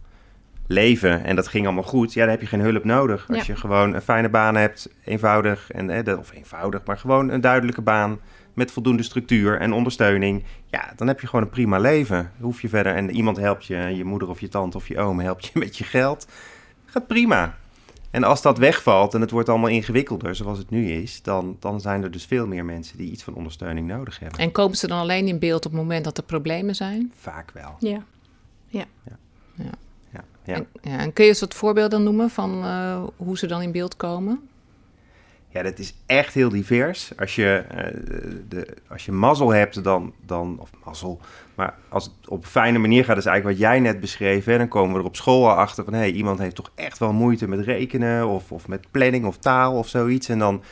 leven 0.66 1.24
en 1.24 1.36
dat 1.36 1.48
ging 1.48 1.64
allemaal 1.64 1.84
goed, 1.84 2.12
ja, 2.12 2.20
dan 2.20 2.30
heb 2.30 2.40
je 2.40 2.46
geen 2.46 2.60
hulp 2.60 2.84
nodig. 2.84 3.26
Als 3.28 3.46
je 3.46 3.56
gewoon 3.56 3.94
een 3.94 4.02
fijne 4.02 4.28
baan 4.28 4.56
hebt, 4.56 4.88
eenvoudig, 5.04 5.70
en, 5.70 6.18
of 6.18 6.32
eenvoudig, 6.32 6.84
maar 6.84 6.98
gewoon 6.98 7.28
een 7.28 7.40
duidelijke 7.40 7.82
baan 7.82 8.18
met 8.54 8.70
voldoende 8.70 9.02
structuur 9.02 9.60
en 9.60 9.72
ondersteuning, 9.72 10.44
ja, 10.66 10.92
dan 10.96 11.06
heb 11.06 11.20
je 11.20 11.26
gewoon 11.26 11.44
een 11.44 11.50
prima 11.50 11.78
leven. 11.78 12.32
Hoef 12.40 12.62
je 12.62 12.68
verder 12.68 12.94
en 12.94 13.10
iemand 13.10 13.36
helpt 13.36 13.64
je, 13.64 13.76
je 13.76 14.04
moeder 14.04 14.28
of 14.28 14.40
je 14.40 14.48
tante 14.48 14.76
of 14.76 14.88
je 14.88 14.98
oom 14.98 15.20
helpt 15.20 15.44
je 15.44 15.58
met 15.64 15.78
je 15.78 15.84
geld, 15.84 16.26
gaat 16.86 17.06
prima. 17.06 17.54
En 18.10 18.24
als 18.24 18.42
dat 18.42 18.58
wegvalt 18.58 19.14
en 19.14 19.20
het 19.20 19.30
wordt 19.30 19.48
allemaal 19.48 19.68
ingewikkelder, 19.68 20.34
zoals 20.34 20.58
het 20.58 20.70
nu 20.70 20.90
is, 20.90 21.22
dan, 21.22 21.56
dan 21.60 21.80
zijn 21.80 22.02
er 22.02 22.10
dus 22.10 22.24
veel 22.24 22.46
meer 22.46 22.64
mensen 22.64 22.98
die 22.98 23.10
iets 23.10 23.22
van 23.22 23.34
ondersteuning 23.34 23.86
nodig 23.86 24.18
hebben. 24.18 24.38
En 24.38 24.52
komen 24.52 24.76
ze 24.76 24.86
dan 24.86 24.98
alleen 24.98 25.28
in 25.28 25.38
beeld 25.38 25.66
op 25.66 25.72
het 25.72 25.80
moment 25.80 26.04
dat 26.04 26.18
er 26.18 26.24
problemen 26.24 26.74
zijn? 26.74 27.12
Vaak 27.16 27.50
wel. 27.50 27.76
Ja. 27.78 28.04
Ja. 28.66 28.84
ja. 29.04 29.18
Ja. 30.44 30.54
En, 30.54 30.66
ja, 30.80 30.98
en 30.98 31.12
kun 31.12 31.24
je 31.24 31.30
eens 31.30 31.40
wat 31.40 31.54
voorbeelden 31.54 32.02
noemen 32.02 32.30
van 32.30 32.64
uh, 32.64 33.02
hoe 33.16 33.38
ze 33.38 33.46
dan 33.46 33.62
in 33.62 33.72
beeld 33.72 33.96
komen? 33.96 34.48
Ja, 35.48 35.62
dat 35.62 35.78
is 35.78 35.94
echt 36.06 36.34
heel 36.34 36.48
divers. 36.48 37.12
Als 37.18 37.34
je, 37.34 37.64
uh, 37.74 38.00
de, 38.48 38.66
als 38.88 39.04
je 39.04 39.12
mazzel 39.12 39.50
hebt, 39.50 39.84
dan, 39.84 40.12
dan, 40.26 40.56
of 40.60 40.70
mazzel, 40.84 41.20
maar 41.54 41.74
als 41.88 42.04
het 42.04 42.28
op 42.28 42.42
een 42.42 42.50
fijne 42.50 42.78
manier 42.78 43.04
gaat, 43.04 43.16
is 43.16 43.26
eigenlijk 43.26 43.58
wat 43.58 43.68
jij 43.68 43.80
net 43.80 44.00
beschreef. 44.00 44.44
Hè, 44.44 44.58
dan 44.58 44.68
komen 44.68 44.92
we 44.92 44.98
er 44.98 45.06
op 45.06 45.16
school 45.16 45.48
al 45.50 45.56
achter 45.56 45.84
van, 45.84 45.92
hé, 45.92 45.98
hey, 45.98 46.10
iemand 46.10 46.38
heeft 46.38 46.54
toch 46.54 46.70
echt 46.74 46.98
wel 46.98 47.12
moeite 47.12 47.48
met 47.48 47.60
rekenen 47.60 48.26
of, 48.26 48.52
of 48.52 48.68
met 48.68 48.90
planning 48.90 49.24
of 49.24 49.36
taal 49.36 49.78
of 49.78 49.88
zoiets. 49.88 50.28
En 50.28 50.38
dan 50.38 50.62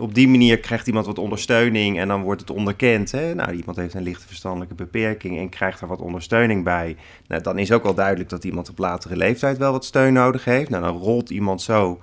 op 0.00 0.14
die 0.14 0.28
manier 0.28 0.58
krijgt 0.58 0.86
iemand 0.86 1.06
wat 1.06 1.18
ondersteuning 1.18 1.98
en 1.98 2.08
dan 2.08 2.22
wordt 2.22 2.40
het 2.40 2.50
onderkend. 2.50 3.10
Hè? 3.10 3.34
Nou, 3.34 3.52
iemand 3.52 3.76
heeft 3.76 3.94
een 3.94 4.02
lichte 4.02 4.26
verstandelijke 4.26 4.74
beperking 4.74 5.38
en 5.38 5.48
krijgt 5.48 5.80
er 5.80 5.86
wat 5.86 6.00
ondersteuning 6.00 6.64
bij. 6.64 6.96
Nou, 7.26 7.42
dan 7.42 7.58
is 7.58 7.72
ook 7.72 7.82
wel 7.82 7.94
duidelijk 7.94 8.28
dat 8.28 8.44
iemand 8.44 8.70
op 8.70 8.78
latere 8.78 9.16
leeftijd 9.16 9.58
wel 9.58 9.72
wat 9.72 9.84
steun 9.84 10.12
nodig 10.12 10.44
heeft. 10.44 10.70
Nou, 10.70 10.82
dan 10.82 10.96
rolt 10.96 11.30
iemand 11.30 11.62
zo 11.62 12.00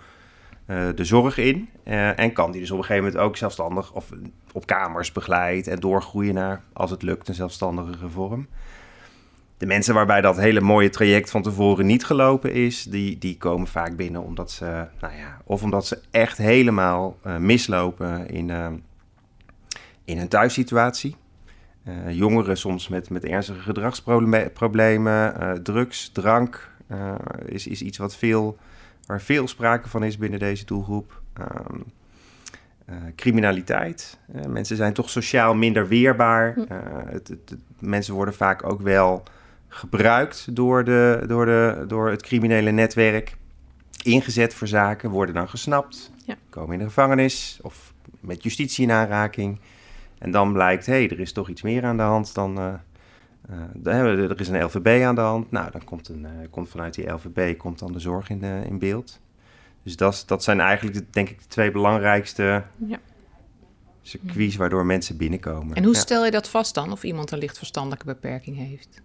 uh, 0.67 0.87
de 0.95 1.05
zorg 1.05 1.37
in 1.37 1.69
uh, 1.85 2.19
en 2.19 2.33
kan 2.33 2.51
die 2.51 2.61
dus 2.61 2.71
op 2.71 2.77
een 2.77 2.83
gegeven 2.83 3.05
moment 3.05 3.23
ook 3.23 3.37
zelfstandig 3.37 3.93
of 3.93 4.09
op 4.51 4.65
kamers 4.65 5.11
begeleid 5.11 5.67
en 5.67 5.79
doorgroeien 5.79 6.33
naar, 6.33 6.61
als 6.73 6.91
het 6.91 7.01
lukt, 7.01 7.27
een 7.27 7.33
zelfstandigere 7.33 8.09
vorm 8.09 8.47
de 9.57 9.65
mensen 9.65 9.93
waarbij 9.93 10.21
dat 10.21 10.37
hele 10.37 10.61
mooie 10.61 10.89
traject 10.89 11.29
van 11.29 11.41
tevoren 11.41 11.85
niet 11.85 12.05
gelopen 12.05 12.53
is, 12.53 12.83
die, 12.83 13.17
die 13.17 13.37
komen 13.37 13.67
vaak 13.67 13.95
binnen 13.95 14.23
omdat 14.23 14.51
ze, 14.51 14.87
nou 14.99 15.15
ja, 15.15 15.41
of 15.43 15.63
omdat 15.63 15.87
ze 15.87 15.99
echt 16.11 16.37
helemaal 16.37 17.17
uh, 17.25 17.37
mislopen 17.37 18.29
in, 18.29 18.49
uh, 18.49 18.67
in 20.05 20.17
een 20.17 20.27
thuissituatie. 20.27 21.15
Uh, 21.87 22.11
jongeren 22.11 22.57
soms 22.57 22.87
met, 22.87 23.09
met 23.09 23.23
ernstige 23.23 23.59
gedragsproblemen, 23.59 25.63
drugs, 25.63 26.09
drank 26.09 26.69
is, 27.45 27.67
is 27.67 27.81
iets 27.81 27.97
wat 27.97 28.15
veel, 28.15 28.57
waar 29.05 29.21
veel 29.21 29.47
sprake 29.47 29.89
van 29.89 30.03
is 30.03 30.17
binnen 30.17 30.39
deze 30.39 30.65
doelgroep. 30.65 31.21
Um, 31.39 31.83
criminaliteit. 33.15 34.19
mensen 34.47 34.75
zijn 34.75 34.93
toch 34.93 35.09
sociaal 35.09 35.55
minder 35.55 35.87
weerbaar. 35.87 36.53
Hm. 36.53 36.61
Het, 37.05 37.27
het, 37.27 37.49
het, 37.49 37.59
mensen 37.79 38.13
worden 38.13 38.33
vaak 38.33 38.63
ook 38.63 38.81
wel 38.81 39.23
gebruikt 39.77 40.55
door, 40.55 40.83
de, 40.83 41.23
door, 41.27 41.45
de, 41.45 41.85
door 41.87 42.09
het 42.09 42.21
criminele 42.21 42.71
netwerk, 42.71 43.37
ingezet 44.03 44.53
voor 44.53 44.67
zaken, 44.67 45.09
worden 45.09 45.35
dan 45.35 45.49
gesnapt, 45.49 46.11
ja. 46.25 46.35
komen 46.49 46.73
in 46.73 46.79
de 46.79 46.85
gevangenis 46.85 47.59
of 47.61 47.93
met 48.19 48.43
justitie 48.43 48.83
in 48.83 48.91
aanraking. 48.91 49.59
En 50.17 50.31
dan 50.31 50.53
blijkt, 50.53 50.85
hé, 50.85 50.93
hey, 50.93 51.09
er 51.09 51.19
is 51.19 51.31
toch 51.31 51.49
iets 51.49 51.61
meer 51.61 51.83
aan 51.83 51.97
de 51.97 52.03
hand 52.03 52.33
dan... 52.33 52.59
Uh, 52.59 52.73
uh, 53.85 53.95
er 54.05 54.39
is 54.39 54.47
een 54.47 54.63
LVB 54.63 55.03
aan 55.03 55.15
de 55.15 55.21
hand. 55.21 55.51
Nou, 55.51 55.71
dan 55.71 55.83
komt, 55.83 56.09
een, 56.09 56.21
uh, 56.21 56.29
komt 56.49 56.69
vanuit 56.69 56.93
die 56.93 57.09
LVB 57.09 57.57
komt 57.57 57.79
dan 57.79 57.93
de 57.93 57.99
zorg 57.99 58.29
in, 58.29 58.43
in 58.43 58.79
beeld. 58.79 59.19
Dus 59.83 59.95
dat, 59.95 60.23
dat 60.25 60.43
zijn 60.43 60.59
eigenlijk, 60.59 61.13
denk 61.13 61.29
ik, 61.29 61.39
de 61.39 61.47
twee 61.47 61.71
belangrijkste 61.71 62.63
ja. 62.75 62.99
circuits 64.01 64.55
waardoor 64.55 64.85
mensen 64.85 65.17
binnenkomen. 65.17 65.75
En 65.75 65.83
hoe 65.83 65.95
stel 65.95 66.25
je 66.25 66.31
dat 66.31 66.49
vast 66.49 66.73
dan, 66.73 66.91
of 66.91 67.03
iemand 67.03 67.31
een 67.31 67.37
licht 67.37 67.57
verstandelijke 67.57 68.05
beperking 68.05 68.57
heeft? 68.57 69.01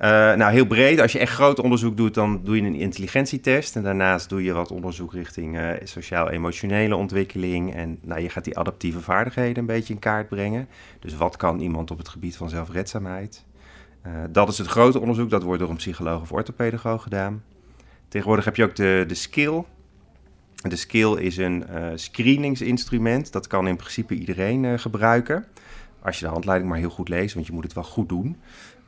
Uh, 0.00 0.02
nou, 0.34 0.52
heel 0.52 0.66
breed. 0.66 1.00
Als 1.00 1.12
je 1.12 1.18
echt 1.18 1.32
groot 1.32 1.58
onderzoek 1.58 1.96
doet, 1.96 2.14
dan 2.14 2.40
doe 2.44 2.56
je 2.56 2.62
een 2.62 2.74
intelligentietest. 2.74 3.76
En 3.76 3.82
daarnaast 3.82 4.28
doe 4.28 4.42
je 4.42 4.52
wat 4.52 4.70
onderzoek 4.70 5.12
richting 5.12 5.58
uh, 5.58 5.70
sociaal-emotionele 5.82 6.96
ontwikkeling. 6.96 7.74
En 7.74 7.98
nou, 8.02 8.20
je 8.20 8.28
gaat 8.28 8.44
die 8.44 8.58
adaptieve 8.58 9.00
vaardigheden 9.00 9.58
een 9.58 9.66
beetje 9.66 9.92
in 9.92 9.98
kaart 9.98 10.28
brengen. 10.28 10.68
Dus 11.00 11.16
wat 11.16 11.36
kan 11.36 11.60
iemand 11.60 11.90
op 11.90 11.98
het 11.98 12.08
gebied 12.08 12.36
van 12.36 12.48
zelfredzaamheid? 12.48 13.44
Uh, 14.06 14.12
dat 14.30 14.48
is 14.48 14.58
het 14.58 14.66
grote 14.66 15.00
onderzoek. 15.00 15.30
Dat 15.30 15.42
wordt 15.42 15.60
door 15.60 15.70
een 15.70 15.76
psycholoog 15.76 16.20
of 16.20 16.32
orthopedagoog 16.32 17.02
gedaan. 17.02 17.42
Tegenwoordig 18.08 18.44
heb 18.44 18.56
je 18.56 18.64
ook 18.64 18.76
de, 18.76 19.04
de 19.06 19.14
skill. 19.14 19.64
De 20.62 20.76
skill 20.76 21.12
is 21.12 21.36
een 21.36 21.64
screeningsinstrument. 21.94 23.32
Dat 23.32 23.46
kan 23.46 23.66
in 23.68 23.76
principe 23.76 24.14
iedereen 24.14 24.78
gebruiken. 24.78 25.44
Als 26.02 26.18
je 26.18 26.24
de 26.24 26.30
handleiding 26.30 26.70
maar 26.70 26.78
heel 26.78 26.90
goed 26.90 27.08
leest, 27.08 27.34
want 27.34 27.46
je 27.46 27.52
moet 27.52 27.64
het 27.64 27.72
wel 27.72 27.84
goed 27.84 28.08
doen. 28.08 28.36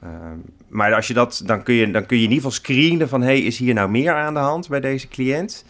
Ehm, 0.02 0.38
maar 0.68 0.94
als 0.94 1.06
je 1.06 1.14
dat, 1.14 1.42
dan 1.44 1.62
kun 1.62 1.74
je, 1.74 1.90
dan 1.90 2.06
kun 2.06 2.16
je 2.16 2.24
in 2.24 2.30
ieder 2.30 2.44
geval 2.44 2.64
screenen 2.64 3.08
van... 3.08 3.22
hey, 3.22 3.40
is 3.40 3.58
hier 3.58 3.74
nou 3.74 3.90
meer 3.90 4.14
aan 4.14 4.34
de 4.34 4.40
hand 4.40 4.68
bij 4.68 4.80
deze 4.80 5.08
cliënt? 5.08 5.64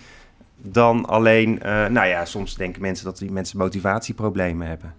Dan 0.57 1.05
alleen, 1.07 1.51
uh, 1.51 1.87
nou 1.87 2.07
ja, 2.07 2.25
soms 2.25 2.55
denken 2.55 2.83
mensen 2.83 3.05
dat 3.05 3.19
die 3.19 3.31
mensen 3.31 3.59
motivatieproblemen 3.59 4.67
hebben. 4.67 4.95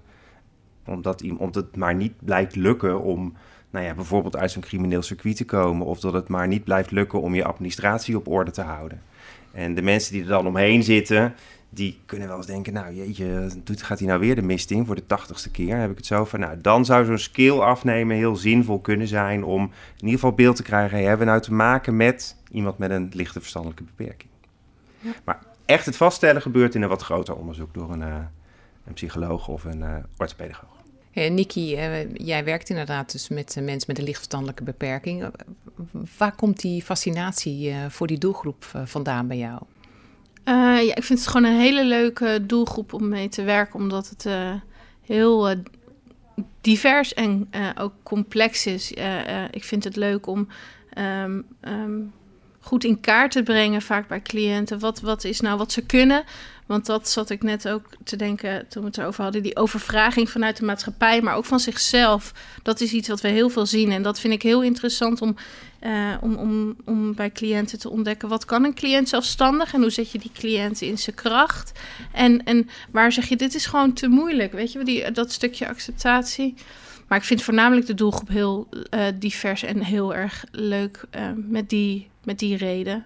Omdat, 0.86 1.24
omdat 1.38 1.64
het 1.64 1.76
maar 1.76 1.96
niet 1.96 2.14
blijkt 2.20 2.56
lukken 2.56 3.02
om 3.02 3.34
nou 3.70 3.86
ja, 3.86 3.94
bijvoorbeeld 3.94 4.36
uit 4.36 4.52
zo'n 4.52 4.62
crimineel 4.62 5.02
circuit 5.02 5.36
te 5.36 5.46
komen... 5.46 5.86
of 5.86 6.00
dat 6.00 6.14
het 6.14 6.28
maar 6.28 6.48
niet 6.48 6.64
blijft 6.64 6.92
lukken 6.92 7.22
om 7.22 7.36
je 7.36 7.44
administratie 7.44 8.18
op 8.18 8.28
orde 8.28 8.52
te 8.52 8.62
houden. 8.62 9.02
En 9.60 9.76
de 9.76 9.82
mensen 9.82 10.14
die 10.14 10.22
er 10.22 10.28
dan 10.28 10.48
omheen 10.48 10.84
zitten, 10.84 11.36
die 11.70 12.00
kunnen 12.06 12.28
wel 12.28 12.38
eens 12.38 12.46
denken, 12.46 12.74
nou 12.74 12.96
jeetje, 12.96 13.50
gaat 13.66 14.00
hij 14.00 14.08
nou 14.08 14.20
weer 14.20 14.36
de 14.36 14.42
mist 14.42 14.72
in 14.72 14.86
voor 14.86 14.96
de 14.96 15.06
tachtigste 15.06 15.52
keer? 15.52 15.78
Heb 15.78 15.92
ik 15.92 15.98
het 15.98 16.06
zo 16.06 16.26
van, 16.26 16.40
nou 16.40 16.62
dan 16.62 16.86
zou 16.86 17.06
zo'n 17.06 17.18
skill 17.18 17.60
afnemen 17.60 18.16
heel 18.16 18.36
zinvol 18.36 18.80
kunnen 18.80 19.08
zijn 19.08 19.44
om 19.44 19.62
in 19.64 19.72
ieder 20.06 20.20
geval 20.20 20.34
beeld 20.34 20.56
te 20.56 20.64
krijgen, 20.64 20.98
hey, 20.98 21.08
hebben 21.08 21.26
we 21.26 21.32
nou 21.32 21.44
te 21.44 21.54
maken 21.54 21.96
met 21.96 22.36
iemand 22.52 22.78
met 22.78 22.92
een 22.92 23.10
lichte 23.14 23.40
verstandelijke 23.40 23.84
beperking? 23.84 24.32
Ja. 25.00 25.12
Maar 25.24 25.40
echt 25.66 25.86
het 25.86 25.98
vaststellen 25.98 26.42
gebeurt 26.42 26.76
in 26.76 26.82
een 26.82 26.90
wat 26.90 27.02
groter 27.02 27.36
onderzoek 27.36 27.74
door 27.74 27.92
een, 27.92 28.02
uh, 28.02 28.16
een 28.86 28.94
psycholoog 28.94 29.48
of 29.48 29.64
een 29.64 29.82
uh, 29.82 29.96
orthopedagoog. 30.18 30.79
Hey, 31.20 31.30
Nikki, 31.30 31.74
uh, 31.74 32.14
jij 32.14 32.44
werkt 32.44 32.70
inderdaad 32.70 33.12
dus 33.12 33.30
met 33.30 33.56
mensen 33.62 33.86
met 33.88 33.98
een 33.98 34.04
lichtverstandelijke 34.04 34.64
beperking. 34.64 35.30
Waar 36.18 36.36
komt 36.36 36.62
die 36.62 36.82
fascinatie 36.82 37.74
voor 37.90 38.08
die 38.08 38.18
doelgroep 38.18 38.66
vandaan 38.86 39.28
bij 39.28 39.38
jou? 39.38 39.62
Ja, 40.46 40.96
ik 40.96 41.04
vind 41.04 41.20
het 41.20 41.28
gewoon 41.28 41.52
een 41.52 41.60
hele 41.60 41.86
leuke 41.86 42.44
doelgroep 42.46 42.94
om 42.94 43.10
mee 43.10 43.30
te 43.30 43.44
werken, 43.44 43.80
omdat 43.80 44.10
het 44.10 44.26
heel 45.02 45.56
divers 46.62 47.14
en 47.14 47.50
ook 47.78 47.94
complex 48.04 48.66
is. 48.66 48.92
ik 49.52 49.64
vind 49.64 49.84
het 49.84 49.96
leuk 49.96 50.28
om 50.28 50.48
um, 50.98 51.46
um, 51.62 52.14
goed 52.60 52.84
in 52.84 53.00
kaart 53.00 53.32
te 53.32 53.44
brengen, 53.44 53.82
vaak 53.82 54.08
bij 54.08 54.22
cliënten. 54.22 54.80
Wat, 54.80 55.00
wat 55.02 55.24
is 55.24 55.40
nou 55.40 55.58
wat 55.58 55.72
ze 55.72 55.82
kunnen? 55.82 56.24
Want 56.66 56.86
dat 56.86 57.10
zat 57.10 57.30
ik 57.30 57.44
net 57.44 57.70
ook 57.70 57.86
te 58.04 58.16
denken 58.16 58.68
toen 58.68 58.82
we 58.82 58.88
het 58.88 58.98
erover 58.98 59.24
hadden. 59.24 59.44
Die 59.44 59.56
overvraging 59.56 60.30
vanuit 60.30 60.58
de 60.58 60.66
maatschappij, 60.66 61.22
maar 61.22 61.36
ook 61.36 61.46
van 61.46 61.60
zichzelf. 61.60 62.34
Dat 62.64 62.82
is 62.82 62.92
iets 62.92 63.08
wat 63.08 63.22
we 63.22 63.28
heel 63.28 63.50
veel 63.50 63.66
zien. 63.66 63.92
En 63.92 64.02
dat 64.02 64.20
vind 64.20 64.34
ik 64.34 64.42
heel 64.42 64.64
interessant 64.64 65.22
om, 65.22 65.36
uh, 65.82 66.16
om, 66.22 66.36
om, 66.36 66.76
om 66.86 67.16
bij 67.16 67.32
cliënten 67.32 67.80
te 67.80 67.90
ontdekken. 67.90 68.30
Wat 68.30 68.46
kan 68.46 68.64
een 68.64 68.74
cliënt 68.74 69.10
zelfstandig? 69.10 69.74
En 69.74 69.82
hoe 69.82 69.90
zet 69.90 70.12
je 70.12 70.20
die 70.20 70.32
cliënt 70.34 70.82
in 70.82 70.98
zijn 70.98 71.16
kracht? 71.16 71.80
En, 72.12 72.44
en 72.44 72.70
waar 72.92 73.12
zeg 73.12 73.30
je, 73.30 73.36
dit 73.36 73.56
is 73.56 73.66
gewoon 73.66 73.94
te 73.94 74.08
moeilijk. 74.08 74.52
Weet 74.52 74.72
je, 74.72 74.84
die, 74.84 75.12
dat 75.12 75.32
stukje 75.32 75.68
acceptatie. 75.68 76.54
Maar 77.08 77.18
ik 77.18 77.24
vind 77.24 77.42
voornamelijk 77.42 77.88
de 77.88 77.94
doelgroep 77.94 78.28
heel 78.28 78.68
uh, 78.94 79.06
divers 79.16 79.64
en 79.64 79.84
heel 79.84 80.16
erg 80.16 80.44
leuk 80.52 81.04
uh, 81.16 81.22
met 81.36 81.70
die 81.70 82.10
met 82.30 82.40
die 82.40 82.58
reden. 82.58 83.06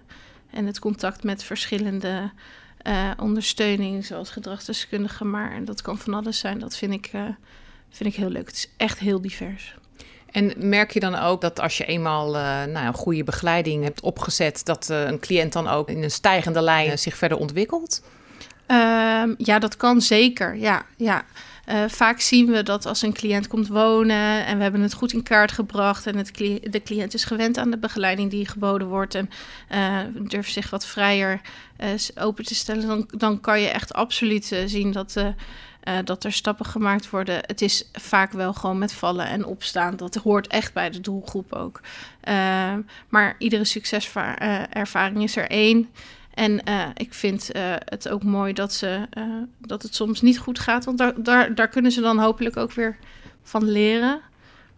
En 0.50 0.66
het 0.66 0.78
contact 0.78 1.22
met 1.22 1.44
verschillende 1.44 2.30
uh, 2.86 3.10
ondersteuning, 3.20 4.04
zoals 4.04 4.30
gedragsdeskundigen, 4.30 5.30
maar 5.30 5.64
dat 5.64 5.82
kan 5.82 5.98
van 5.98 6.14
alles 6.14 6.38
zijn. 6.38 6.58
Dat 6.58 6.76
vind 6.76 6.92
ik, 6.92 7.10
uh, 7.14 7.22
vind 7.90 8.10
ik 8.10 8.14
heel 8.14 8.28
leuk. 8.28 8.46
Het 8.46 8.56
is 8.56 8.70
echt 8.76 8.98
heel 8.98 9.20
divers. 9.20 9.76
En 10.30 10.52
merk 10.56 10.90
je 10.90 11.00
dan 11.00 11.14
ook 11.14 11.40
dat 11.40 11.60
als 11.60 11.76
je 11.76 11.84
eenmaal 11.84 12.26
uh, 12.36 12.64
nou, 12.64 12.86
een 12.86 12.94
goede 12.94 13.24
begeleiding 13.24 13.84
hebt 13.84 14.00
opgezet, 14.00 14.64
dat 14.64 14.88
een 14.88 15.18
cliënt 15.18 15.52
dan 15.52 15.68
ook 15.68 15.88
in 15.88 16.02
een 16.02 16.10
stijgende 16.10 16.62
lijn 16.62 16.98
zich 16.98 17.16
verder 17.16 17.38
ontwikkelt? 17.38 18.02
Ehm, 18.66 19.34
ja, 19.38 19.58
dat 19.58 19.76
kan 19.76 20.00
zeker. 20.00 20.56
Ja, 20.56 20.86
ja. 20.96 21.24
Uh, 21.68 21.84
vaak 21.88 22.20
zien 22.20 22.46
we 22.46 22.62
dat 22.62 22.86
als 22.86 23.02
een 23.02 23.12
cliënt 23.12 23.46
komt 23.46 23.68
wonen 23.68 24.46
en 24.46 24.56
we 24.56 24.62
hebben 24.62 24.80
het 24.80 24.94
goed 24.94 25.12
in 25.12 25.22
kaart 25.22 25.52
gebracht 25.52 26.06
en 26.06 26.16
het 26.16 26.36
de 26.62 26.82
cliënt 26.84 27.14
is 27.14 27.24
gewend 27.24 27.58
aan 27.58 27.70
de 27.70 27.78
begeleiding 27.78 28.30
die 28.30 28.48
geboden 28.48 28.88
wordt 28.88 29.14
en 29.14 29.30
uh, 29.72 29.98
durft 30.28 30.52
zich 30.52 30.70
wat 30.70 30.86
vrijer 30.86 31.40
uh, 31.78 31.88
open 32.14 32.44
te 32.44 32.54
stellen, 32.54 32.86
dan, 32.86 33.08
dan 33.16 33.40
kan 33.40 33.60
je 33.60 33.68
echt 33.68 33.92
absoluut 33.92 34.56
zien 34.66 34.92
dat, 34.92 35.16
dat 36.04 36.24
er 36.24 36.32
stappen 36.32 36.66
gemaakt 36.66 37.10
worden. 37.10 37.34
Het 37.34 37.62
is 37.62 37.88
vaak 37.92 38.32
wel 38.32 38.52
gewoon 38.52 38.78
met 38.78 38.92
vallen 38.92 39.26
en 39.26 39.44
opstaan. 39.44 39.96
Dat 39.96 40.14
hoort 40.14 40.46
echt 40.46 40.72
bij 40.72 40.90
de 40.90 41.00
doelgroep 41.00 41.52
ook. 41.52 41.80
maar 43.08 43.34
iedere 43.38 43.64
succeservaring 43.64 45.22
is 45.22 45.36
er 45.36 45.50
één. 45.50 45.88
En 46.34 46.60
uh, 46.68 46.84
ik 46.94 47.14
vind 47.14 47.56
uh, 47.56 47.62
het 47.84 48.08
ook 48.08 48.22
mooi 48.22 48.52
dat, 48.52 48.72
ze, 48.72 49.06
uh, 49.18 49.24
dat 49.58 49.82
het 49.82 49.94
soms 49.94 50.20
niet 50.20 50.38
goed 50.38 50.58
gaat. 50.58 50.84
Want 50.84 50.98
daar, 50.98 51.12
daar, 51.16 51.54
daar 51.54 51.68
kunnen 51.68 51.92
ze 51.92 52.00
dan 52.00 52.18
hopelijk 52.18 52.56
ook 52.56 52.72
weer 52.72 52.96
van 53.42 53.70
leren. 53.70 54.20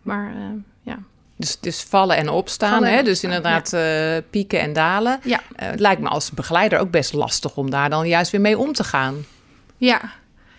Maar 0.02 0.34
ja. 0.82 0.98
Dus, 1.36 1.60
dus 1.60 1.82
vallen 1.82 2.16
en 2.16 2.28
opstaan, 2.28 2.70
vallen 2.70 2.94
hè? 2.94 3.02
dus 3.02 3.22
inderdaad 3.22 3.70
ja. 3.70 4.20
pieken 4.30 4.60
en 4.60 4.72
dalen. 4.72 5.20
Ja. 5.22 5.40
het 5.54 5.80
lijkt 5.80 6.00
me 6.00 6.08
als 6.08 6.30
begeleider 6.30 6.78
ook 6.78 6.90
best 6.90 7.12
lastig 7.12 7.56
om 7.56 7.70
daar 7.70 7.90
dan 7.90 8.08
juist 8.08 8.30
weer 8.30 8.40
mee 8.40 8.58
om 8.58 8.72
te 8.72 8.84
gaan. 8.84 9.24
Ja, 9.76 10.00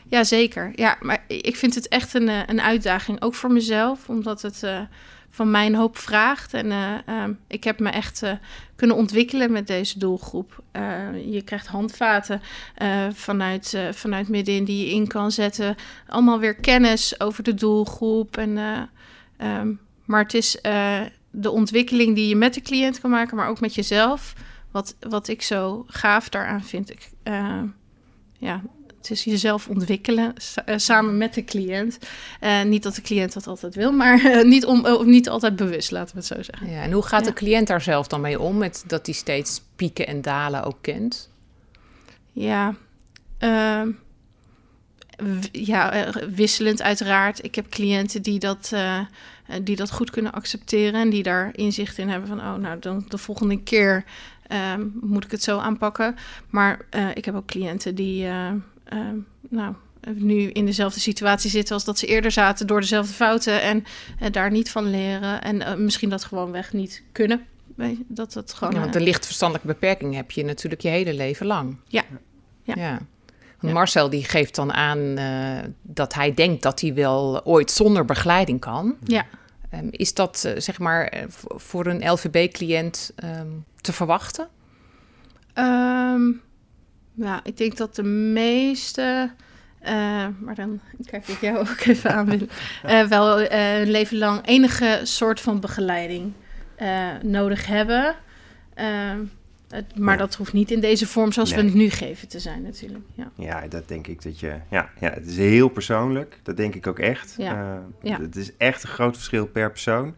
ja 0.07 0.23
zeker. 0.23 0.71
Ja, 0.75 0.97
maar 1.01 1.23
ik 1.27 1.55
vind 1.55 1.75
het 1.75 1.87
echt 1.87 2.13
een, 2.13 2.27
een 2.27 2.61
uitdaging, 2.61 3.21
ook 3.21 3.33
voor 3.33 3.51
mezelf. 3.51 4.09
Omdat 4.09 4.41
het 4.41 4.63
van 5.37 5.51
mij 5.51 5.65
een 5.65 5.75
hoop 5.75 5.97
vraagt. 5.97 6.53
En 6.53 6.65
uh, 6.65 6.93
uh, 7.09 7.23
ik 7.47 7.63
heb 7.63 7.79
me 7.79 7.89
echt 7.89 8.23
uh, 8.23 8.31
kunnen 8.75 8.95
ontwikkelen 8.95 9.51
met 9.51 9.67
deze 9.67 9.99
doelgroep. 9.99 10.63
je 11.25 11.41
krijgt 11.45 11.67
handvaten 11.67 12.41
vanuit, 13.13 13.77
vanuit 13.91 14.27
middenin 14.27 14.63
die 14.63 14.85
je 14.85 14.93
in 14.93 15.07
kan 15.07 15.31
zetten. 15.31 15.75
Allemaal 16.07 16.39
weer 16.39 16.55
kennis 16.55 17.19
over 17.19 17.43
de 17.43 17.53
doelgroep. 17.53 18.37
En, 18.37 18.57
um, 19.37 19.79
maar 20.05 20.23
het 20.23 20.33
is 20.33 20.59
de 21.31 21.51
ontwikkeling 21.51 22.15
die 22.15 22.27
je 22.27 22.35
met 22.35 22.53
de 22.53 22.61
cliënt 22.61 22.99
kan 22.99 23.09
maken, 23.09 23.37
maar 23.37 23.49
ook 23.49 23.59
met 23.59 23.75
jezelf. 23.75 24.33
Wat, 24.71 24.95
wat 24.99 25.27
ik 25.27 25.41
zo 25.41 25.83
gaaf 25.87 26.29
daaraan 26.29 26.63
vind. 26.63 26.91
Ik, 26.91 27.09
ja, 28.37 28.61
het 29.07 29.17
is 29.17 29.23
jezelf 29.23 29.67
ontwikkelen 29.67 30.33
eh, 30.65 30.77
samen 30.77 31.17
met 31.17 31.33
de 31.33 31.43
cliënt. 31.43 31.97
Uh, 32.41 32.63
niet 32.63 32.83
dat 32.83 32.95
de 32.95 33.01
cliënt 33.01 33.33
dat 33.33 33.47
altijd 33.47 33.75
wil, 33.75 33.91
maar 33.91 34.21
uh, 34.21 34.43
niet, 34.43 34.65
om, 34.65 34.85
niet 35.05 35.29
altijd 35.29 35.55
bewust, 35.55 35.91
laten 35.91 36.15
we 36.15 36.19
het 36.19 36.27
zo 36.27 36.43
zeggen. 36.43 36.69
Ja, 36.69 36.81
en 36.81 36.91
hoe 36.91 37.03
gaat 37.03 37.25
de 37.25 37.33
cliënt 37.33 37.67
daar 37.67 37.81
zelf 37.81 38.07
dan 38.07 38.21
mee 38.21 38.39
om, 38.39 38.57
met 38.57 38.83
dat 38.87 39.05
hij 39.05 39.15
steeds 39.15 39.61
pieken 39.75 40.07
en 40.07 40.21
dalen 40.21 40.63
ook 40.63 40.77
kent? 40.81 41.29
Ja, 42.31 42.75
ehm, 43.37 43.91
ja 45.51 46.11
wisselend 46.35 46.81
uiteraard. 46.81 47.43
Ik 47.43 47.55
heb 47.55 47.69
cliënten 47.69 48.21
die 48.21 48.39
dat, 48.39 48.73
die 49.61 49.75
dat 49.75 49.91
goed 49.91 50.09
kunnen 50.09 50.31
accepteren 50.31 51.01
en 51.01 51.09
die 51.09 51.23
daar 51.23 51.49
inzicht 51.55 51.97
in 51.97 52.09
hebben 52.09 52.27
van, 52.27 52.39
oh, 52.39 52.55
nou, 52.55 52.79
dan 52.79 53.05
de 53.07 53.17
volgende 53.17 53.63
keer 53.63 54.03
um, 54.73 54.93
moet 55.01 55.23
ik 55.23 55.31
het 55.31 55.43
zo 55.43 55.57
aanpakken. 55.57 56.15
Maar 56.49 56.79
ik 57.13 57.25
heb 57.25 57.35
ook 57.35 57.45
cliënten 57.45 57.95
die 57.95 58.25
uh, 58.25 58.51
nou, 59.49 59.73
nu 60.13 60.49
in 60.49 60.65
dezelfde 60.65 60.99
situatie 60.99 61.49
zitten 61.49 61.73
als 61.73 61.85
dat 61.85 61.99
ze 61.99 62.05
eerder 62.05 62.31
zaten 62.31 62.67
door 62.67 62.79
dezelfde 62.79 63.13
fouten 63.13 63.61
en 63.61 63.83
uh, 64.21 64.31
daar 64.31 64.51
niet 64.51 64.71
van 64.71 64.89
leren 64.89 65.41
en 65.41 65.55
uh, 65.55 65.75
misschien 65.75 66.09
dat 66.09 66.23
gewoon 66.23 66.51
weg 66.51 66.73
niet 66.73 67.03
kunnen. 67.11 67.45
Dat 68.07 68.33
het 68.33 68.53
gewoon, 68.53 68.73
ja, 68.73 68.79
want 68.79 68.93
de 68.93 69.01
lichtverstandelijke 69.01 69.73
beperking 69.73 70.15
heb 70.15 70.31
je 70.31 70.43
natuurlijk 70.43 70.81
je 70.81 70.87
hele 70.87 71.13
leven 71.13 71.45
lang. 71.45 71.77
Ja. 71.87 72.03
ja. 72.63 72.73
ja. 72.77 72.99
Want 73.59 73.73
Marcel 73.73 74.09
die 74.09 74.23
geeft 74.23 74.55
dan 74.55 74.73
aan 74.73 74.97
uh, 74.97 75.59
dat 75.81 76.13
hij 76.13 76.33
denkt 76.33 76.63
dat 76.63 76.81
hij 76.81 76.93
wel 76.93 77.45
ooit 77.45 77.71
zonder 77.71 78.05
begeleiding 78.05 78.59
kan. 78.59 78.95
Ja. 79.03 79.25
Um, 79.73 79.87
is 79.91 80.13
dat 80.13 80.53
zeg 80.57 80.79
maar 80.79 81.25
voor 81.55 81.85
een 81.85 82.11
LVB-cliënt 82.11 83.13
um, 83.23 83.65
te 83.81 83.93
verwachten? 83.93 84.47
Um, 85.53 86.41
ja, 87.17 87.39
ik 87.43 87.57
denk 87.57 87.77
dat 87.77 87.95
de 87.95 88.03
meeste, 88.03 89.31
uh, 89.83 89.89
maar 90.39 90.55
dan 90.55 90.79
kijk 91.05 91.27
ik 91.27 91.41
jou 91.41 91.57
ook 91.57 91.79
even 91.79 92.11
aan, 92.11 92.31
uh, 92.85 93.07
wel 93.17 93.41
uh, 93.41 93.79
een 93.79 93.91
leven 93.91 94.17
lang 94.17 94.45
enige 94.45 94.99
soort 95.03 95.39
van 95.39 95.59
begeleiding 95.59 96.33
nodig 97.21 97.65
hebben. 97.65 98.15
Het, 99.69 99.97
maar 99.97 100.13
ja. 100.13 100.19
dat 100.19 100.35
hoeft 100.35 100.53
niet 100.53 100.71
in 100.71 100.79
deze 100.79 101.07
vorm 101.07 101.31
zoals 101.31 101.49
nee. 101.49 101.59
we 101.59 101.65
het 101.65 101.75
nu 101.75 101.89
geven 101.89 102.27
te 102.27 102.39
zijn 102.39 102.61
natuurlijk. 102.61 103.03
Ja. 103.13 103.31
ja, 103.35 103.67
dat 103.67 103.87
denk 103.87 104.07
ik 104.07 104.21
dat 104.21 104.39
je... 104.39 104.55
Ja, 104.69 104.89
ja, 104.99 105.09
het 105.09 105.25
is 105.25 105.37
heel 105.37 105.67
persoonlijk. 105.67 106.39
Dat 106.43 106.57
denk 106.57 106.75
ik 106.75 106.87
ook 106.87 106.99
echt. 106.99 107.35
Ja. 107.37 107.83
ja. 108.01 108.19
Het 108.21 108.35
is 108.35 108.57
echt 108.57 108.83
een 108.83 108.89
groot 108.89 109.15
verschil 109.15 109.47
per 109.47 109.71
persoon. 109.71 110.15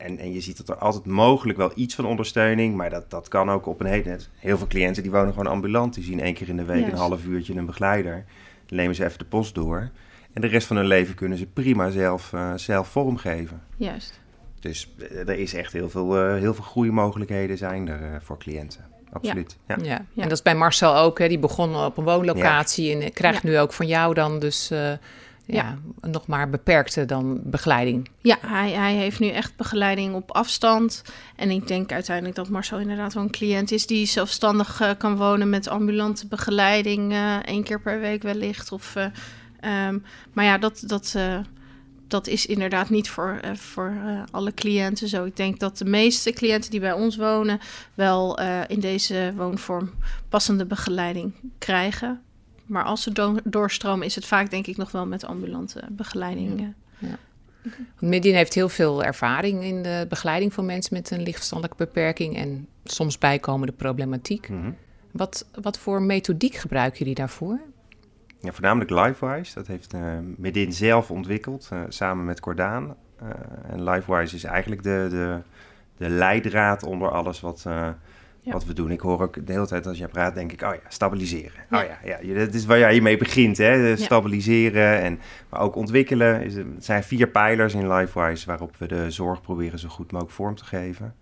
En, 0.00 0.18
en 0.18 0.32
je 0.32 0.40
ziet 0.40 0.56
dat 0.56 0.68
er 0.68 0.76
altijd 0.76 1.06
mogelijk 1.06 1.58
wel 1.58 1.72
iets 1.74 1.94
van 1.94 2.04
ondersteuning, 2.04 2.76
maar 2.76 2.90
dat, 2.90 3.10
dat 3.10 3.28
kan 3.28 3.50
ook 3.50 3.66
op 3.66 3.80
een 3.80 3.86
hele... 3.86 4.18
Heel 4.36 4.58
veel 4.58 4.66
cliënten 4.66 5.02
die 5.02 5.12
wonen 5.12 5.32
gewoon 5.32 5.52
ambulant. 5.52 5.94
Die 5.94 6.04
zien 6.04 6.20
één 6.20 6.34
keer 6.34 6.48
in 6.48 6.56
de 6.56 6.64
week 6.64 6.84
yes. 6.84 6.92
een 6.92 6.98
half 6.98 7.24
uurtje 7.24 7.54
een 7.54 7.66
begeleider. 7.66 8.24
Dan 8.66 8.78
nemen 8.78 8.94
ze 8.94 9.04
even 9.04 9.18
de 9.18 9.24
post 9.24 9.54
door. 9.54 9.90
En 10.32 10.40
de 10.40 10.46
rest 10.46 10.66
van 10.66 10.76
hun 10.76 10.86
leven 10.86 11.14
kunnen 11.14 11.38
ze 11.38 11.46
prima 11.46 11.90
zelf, 11.90 12.32
uh, 12.32 12.52
zelf 12.56 12.88
vormgeven. 12.88 13.62
Juist. 13.76 14.20
Dus 14.60 14.92
uh, 14.96 15.28
er 15.28 15.38
is 15.38 15.54
echt 15.54 15.72
heel 15.72 15.90
veel, 15.90 16.26
uh, 16.26 16.40
heel 16.40 16.54
veel 16.54 16.64
groeimogelijkheden 16.64 17.58
zijn 17.58 17.88
er 17.88 18.22
voor 18.22 18.38
cliënten. 18.38 18.84
Absoluut. 19.12 19.56
Ja. 19.66 19.76
Ja. 19.82 19.84
ja. 19.84 20.22
en 20.22 20.28
dat 20.28 20.32
is 20.32 20.42
bij 20.42 20.54
Marcel 20.54 20.96
ook. 20.96 21.18
Hè. 21.18 21.28
Die 21.28 21.38
begon 21.38 21.76
op 21.76 21.96
een 21.96 22.04
woonlocatie 22.04 23.02
en 23.02 23.12
krijgt 23.12 23.42
nu 23.42 23.58
ook 23.58 23.72
van 23.72 23.86
jou 23.86 24.14
dan 24.14 24.38
dus 24.38 24.72
ja, 25.52 25.78
nog 26.00 26.26
maar 26.26 26.50
beperkte 26.50 27.04
dan 27.04 27.40
begeleiding. 27.44 28.08
Ja, 28.20 28.38
hij, 28.46 28.70
hij 28.70 28.94
heeft 28.94 29.20
nu 29.20 29.28
echt 29.28 29.56
begeleiding 29.56 30.14
op 30.14 30.30
afstand. 30.30 31.02
En 31.36 31.50
ik 31.50 31.66
denk 31.66 31.92
uiteindelijk 31.92 32.36
dat 32.36 32.48
Marcel 32.48 32.78
inderdaad 32.78 33.14
wel 33.14 33.22
een 33.22 33.30
cliënt 33.30 33.70
is 33.70 33.86
die 33.86 34.06
zelfstandig 34.06 34.80
uh, 34.80 34.90
kan 34.98 35.16
wonen 35.16 35.50
met 35.50 35.68
ambulante 35.68 36.26
begeleiding, 36.26 37.12
uh, 37.12 37.36
één 37.36 37.64
keer 37.64 37.80
per 37.80 38.00
week 38.00 38.22
wellicht. 38.22 38.72
Of, 38.72 38.94
uh, 38.96 39.86
um, 39.86 40.04
maar 40.32 40.44
ja, 40.44 40.58
dat, 40.58 40.82
dat, 40.86 41.16
dat 42.08 42.26
is 42.26 42.46
inderdaad 42.46 42.90
niet 42.90 43.08
voor, 43.08 43.40
voor 43.52 43.96
alle 44.30 44.54
cliënten 44.54 45.08
zo. 45.08 45.24
Ik 45.24 45.36
denk 45.36 45.58
dat 45.58 45.78
de 45.78 45.84
meeste 45.84 46.32
cliënten 46.32 46.70
die 46.70 46.80
bij 46.80 46.92
ons 46.92 47.16
wonen 47.16 47.60
wel 47.94 48.38
in 48.66 48.80
deze 48.80 49.32
woonvorm 49.36 49.90
passende 50.28 50.66
begeleiding 50.66 51.34
krijgen. 51.58 52.20
Maar 52.70 52.84
als 52.84 53.02
ze 53.02 53.12
do 53.12 53.36
doorstromen, 53.44 54.06
is 54.06 54.14
het 54.14 54.26
vaak 54.26 54.50
denk 54.50 54.66
ik 54.66 54.76
nog 54.76 54.90
wel 54.90 55.06
met 55.06 55.24
ambulante 55.24 55.82
begeleiding. 55.90 56.74
Ja. 56.98 57.18
Heeft 58.10 58.54
heel 58.54 58.68
veel 58.68 59.04
ervaring 59.04 59.62
in 59.62 59.82
de 59.82 60.06
begeleiding 60.08 60.52
van 60.52 60.66
mensen 60.66 60.94
met 60.94 61.10
een 61.10 61.22
lichtverstandelijke 61.22 61.84
beperking 61.84 62.36
en 62.36 62.68
soms 62.84 63.18
bijkomende 63.18 63.72
problematiek. 63.72 64.48
Mm 64.48 64.62
-hmm. 64.62 64.76
wat, 65.10 65.46
wat 65.60 65.78
voor 65.78 66.02
methodiek 66.02 66.54
gebruiken 66.54 66.98
jullie 66.98 67.14
daarvoor? 67.14 67.60
Ja, 68.40 68.52
voornamelijk 68.52 68.90
LiveWise. 68.90 69.54
Dat 69.54 69.66
heeft 69.66 69.94
uh, 69.94 70.18
Medin 70.36 70.72
zelf 70.72 71.10
ontwikkeld, 71.10 71.68
uh, 71.72 71.80
samen 71.88 72.24
met 72.24 72.40
Cordaan. 72.40 72.96
Uh, 73.22 73.28
en 73.68 73.84
LiveWise 73.84 74.34
is 74.34 74.44
eigenlijk 74.44 74.82
de, 74.82 75.06
de, 75.10 75.38
de 75.96 76.08
leidraad 76.08 76.82
onder 76.82 77.10
alles 77.10 77.40
wat 77.40 77.66
ja. 78.40 78.52
wat 78.52 78.64
we 78.64 78.72
doen. 78.72 78.90
Ik 78.90 79.00
hoor 79.00 79.20
ook 79.20 79.46
de 79.46 79.52
hele 79.52 79.66
tijd 79.66 79.86
als 79.86 79.98
jij 79.98 80.08
praat, 80.08 80.34
denk 80.34 80.52
ik, 80.52 80.62
oh 80.62 80.74
ja, 80.74 80.80
stabiliseren. 80.88 81.62
Ja. 81.70 81.82
Oh 81.82 81.88
ja, 82.04 82.18
ja, 82.22 82.34
dat 82.34 82.54
is 82.54 82.64
waar 82.64 82.78
jij 82.78 83.00
mee 83.00 83.16
begint, 83.16 83.56
hè? 83.56 83.96
Stabiliseren 83.96 85.00
en 85.00 85.20
maar 85.48 85.60
ook 85.60 85.76
ontwikkelen. 85.76 86.40
Het 86.40 86.84
zijn 86.84 87.04
vier 87.04 87.28
pijlers 87.28 87.74
in 87.74 87.88
LifeWise 87.88 88.46
waarop 88.46 88.76
we 88.76 88.86
de 88.86 89.10
zorg 89.10 89.40
proberen 89.40 89.78
zo 89.78 89.88
goed 89.88 90.12
mogelijk 90.12 90.34
vorm 90.34 90.54
te 90.54 90.64
geven. 90.64 91.14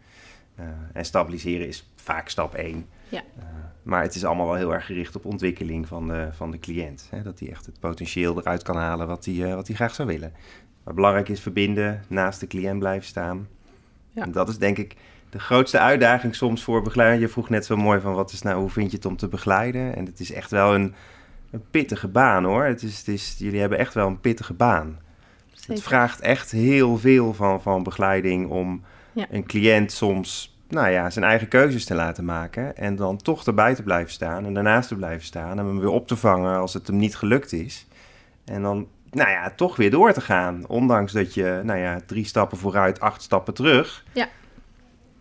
Uh, 0.61 0.67
en 0.93 1.05
stabiliseren 1.05 1.67
is 1.67 1.91
vaak 1.97 2.29
stap 2.29 2.55
één. 2.55 2.87
Ja. 3.09 3.23
Uh, 3.39 3.45
maar 3.83 4.03
het 4.03 4.15
is 4.15 4.25
allemaal 4.25 4.47
wel 4.47 4.55
heel 4.55 4.75
erg 4.75 4.87
gericht 4.87 5.17
op 5.17 5.25
ontwikkeling 5.25 5.87
van 5.87 6.09
de, 6.09 6.29
van 6.33 6.51
de 6.51 6.59
cliënt. 6.59 7.07
Hè? 7.11 7.23
Dat 7.23 7.39
hij 7.39 7.51
echt 7.51 7.67
het 7.67 7.81
potentieel 7.81 8.39
eruit 8.39 8.63
kan 8.63 8.77
halen 8.77 9.07
wat 9.07 9.25
hij, 9.25 9.35
uh, 9.35 9.55
wat 9.55 9.67
hij 9.67 9.77
graag 9.77 9.95
zou 9.95 10.09
willen. 10.09 10.33
Maar 10.85 10.95
belangrijk 10.95 11.29
is 11.29 11.41
verbinden, 11.41 12.03
naast 12.09 12.41
de 12.41 12.47
cliënt 12.47 12.79
blijven 12.79 13.07
staan. 13.07 13.49
Ja. 14.13 14.23
En 14.23 14.33
dat 14.33 14.49
is 14.49 14.59
denk 14.59 14.79
ik 14.79 14.97
de 15.31 15.39
grootste 15.39 15.79
uitdaging 15.79 16.35
soms 16.35 16.63
voor 16.63 16.83
begeleiden. 16.83 17.21
Je 17.21 17.29
vroeg 17.29 17.49
net 17.49 17.67
zo 17.67 17.77
mooi 17.77 18.01
van 18.01 18.15
wat 18.15 18.33
is 18.33 18.43
nou, 18.43 18.61
hoe 18.61 18.71
vind 18.71 18.91
je 18.91 18.97
het 18.97 19.07
om 19.07 19.17
te 19.17 19.29
begeleiden? 19.29 19.97
En 19.97 20.05
het 20.05 20.21
is 20.21 20.33
echt 20.33 20.51
wel 20.51 20.75
een, 20.75 20.95
een 21.51 21.65
pittige 21.71 22.09
baan 22.09 22.45
hoor. 22.45 22.65
Het 22.65 22.83
is, 22.83 22.99
het 22.99 23.09
is, 23.09 23.35
jullie 23.39 23.61
hebben 23.61 23.79
echt 23.79 23.95
wel 23.95 24.07
een 24.07 24.21
pittige 24.21 24.55
baan. 24.55 24.99
Zeker. 25.53 25.75
Het 25.75 25.83
vraagt 25.83 26.21
echt 26.21 26.51
heel 26.51 26.99
veel 26.99 27.35
van, 27.35 27.63
van 27.63 27.83
begeleiding 27.83 28.51
om 28.51 28.83
ja. 29.13 29.27
een 29.31 29.47
cliënt 29.47 29.93
soms 29.93 30.57
nou 30.69 30.89
ja, 30.89 31.11
zijn 31.11 31.25
eigen 31.25 31.49
keuzes 31.49 31.85
te 31.85 31.95
laten 31.95 32.25
maken. 32.25 32.77
En 32.77 32.97
dan 32.97 33.17
toch 33.17 33.47
erbij 33.47 33.75
te 33.75 33.83
blijven 33.83 34.13
staan 34.13 34.47
en 34.47 34.55
daarnaast 34.55 34.89
te 34.89 34.97
blijven 34.97 35.25
staan. 35.25 35.59
En 35.59 35.67
hem 35.67 35.81
weer 35.81 35.89
op 35.89 36.07
te 36.07 36.17
vangen 36.17 36.59
als 36.59 36.75
het 36.75 36.87
hem 36.87 36.97
niet 36.97 37.17
gelukt 37.17 37.53
is. 37.53 37.87
En 38.45 38.63
dan, 38.63 38.89
nou 39.11 39.31
ja, 39.31 39.51
toch 39.51 39.77
weer 39.77 39.91
door 39.91 40.13
te 40.13 40.21
gaan. 40.21 40.67
Ondanks 40.67 41.13
dat 41.13 41.35
je, 41.35 41.61
nou 41.65 41.79
ja, 41.79 42.01
drie 42.07 42.25
stappen 42.25 42.59
vooruit, 42.59 43.01
acht 43.01 43.23
stappen 43.23 43.55
terug. 43.55 44.05
Ja. 44.13 44.29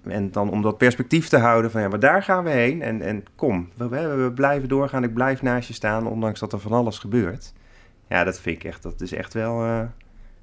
En 0.10 0.32
dan 0.32 0.50
om 0.50 0.62
dat 0.62 0.78
perspectief 0.78 1.28
te 1.28 1.38
houden 1.38 1.72
van, 1.72 1.82
ja, 1.82 1.88
maar 1.88 2.00
daar 2.00 2.24
gaan 2.24 2.44
we 2.44 2.50
heen. 2.50 2.82
En, 2.82 3.02
en 3.02 3.26
kom, 3.36 3.70
we, 3.76 3.88
we, 3.88 4.08
we 4.08 4.32
blijven 4.32 4.70
doorgaan. 4.70 5.04
Ik 5.04 5.14
blijf 5.14 5.42
naast 5.42 5.68
je 5.68 5.74
staan, 5.74 6.08
ondanks 6.08 6.40
dat 6.40 6.54
er 6.54 6.60
van 6.60 6.72
alles 6.72 6.98
gebeurt. 7.00 7.54
Ja, 8.10 8.24
dat 8.24 8.40
vind 8.40 8.56
ik 8.56 8.64
echt, 8.64 8.84
dat 8.84 9.02
is 9.02 9.14
echt 9.14 9.34
wel... 9.34 9.66
Uh, 9.66 9.82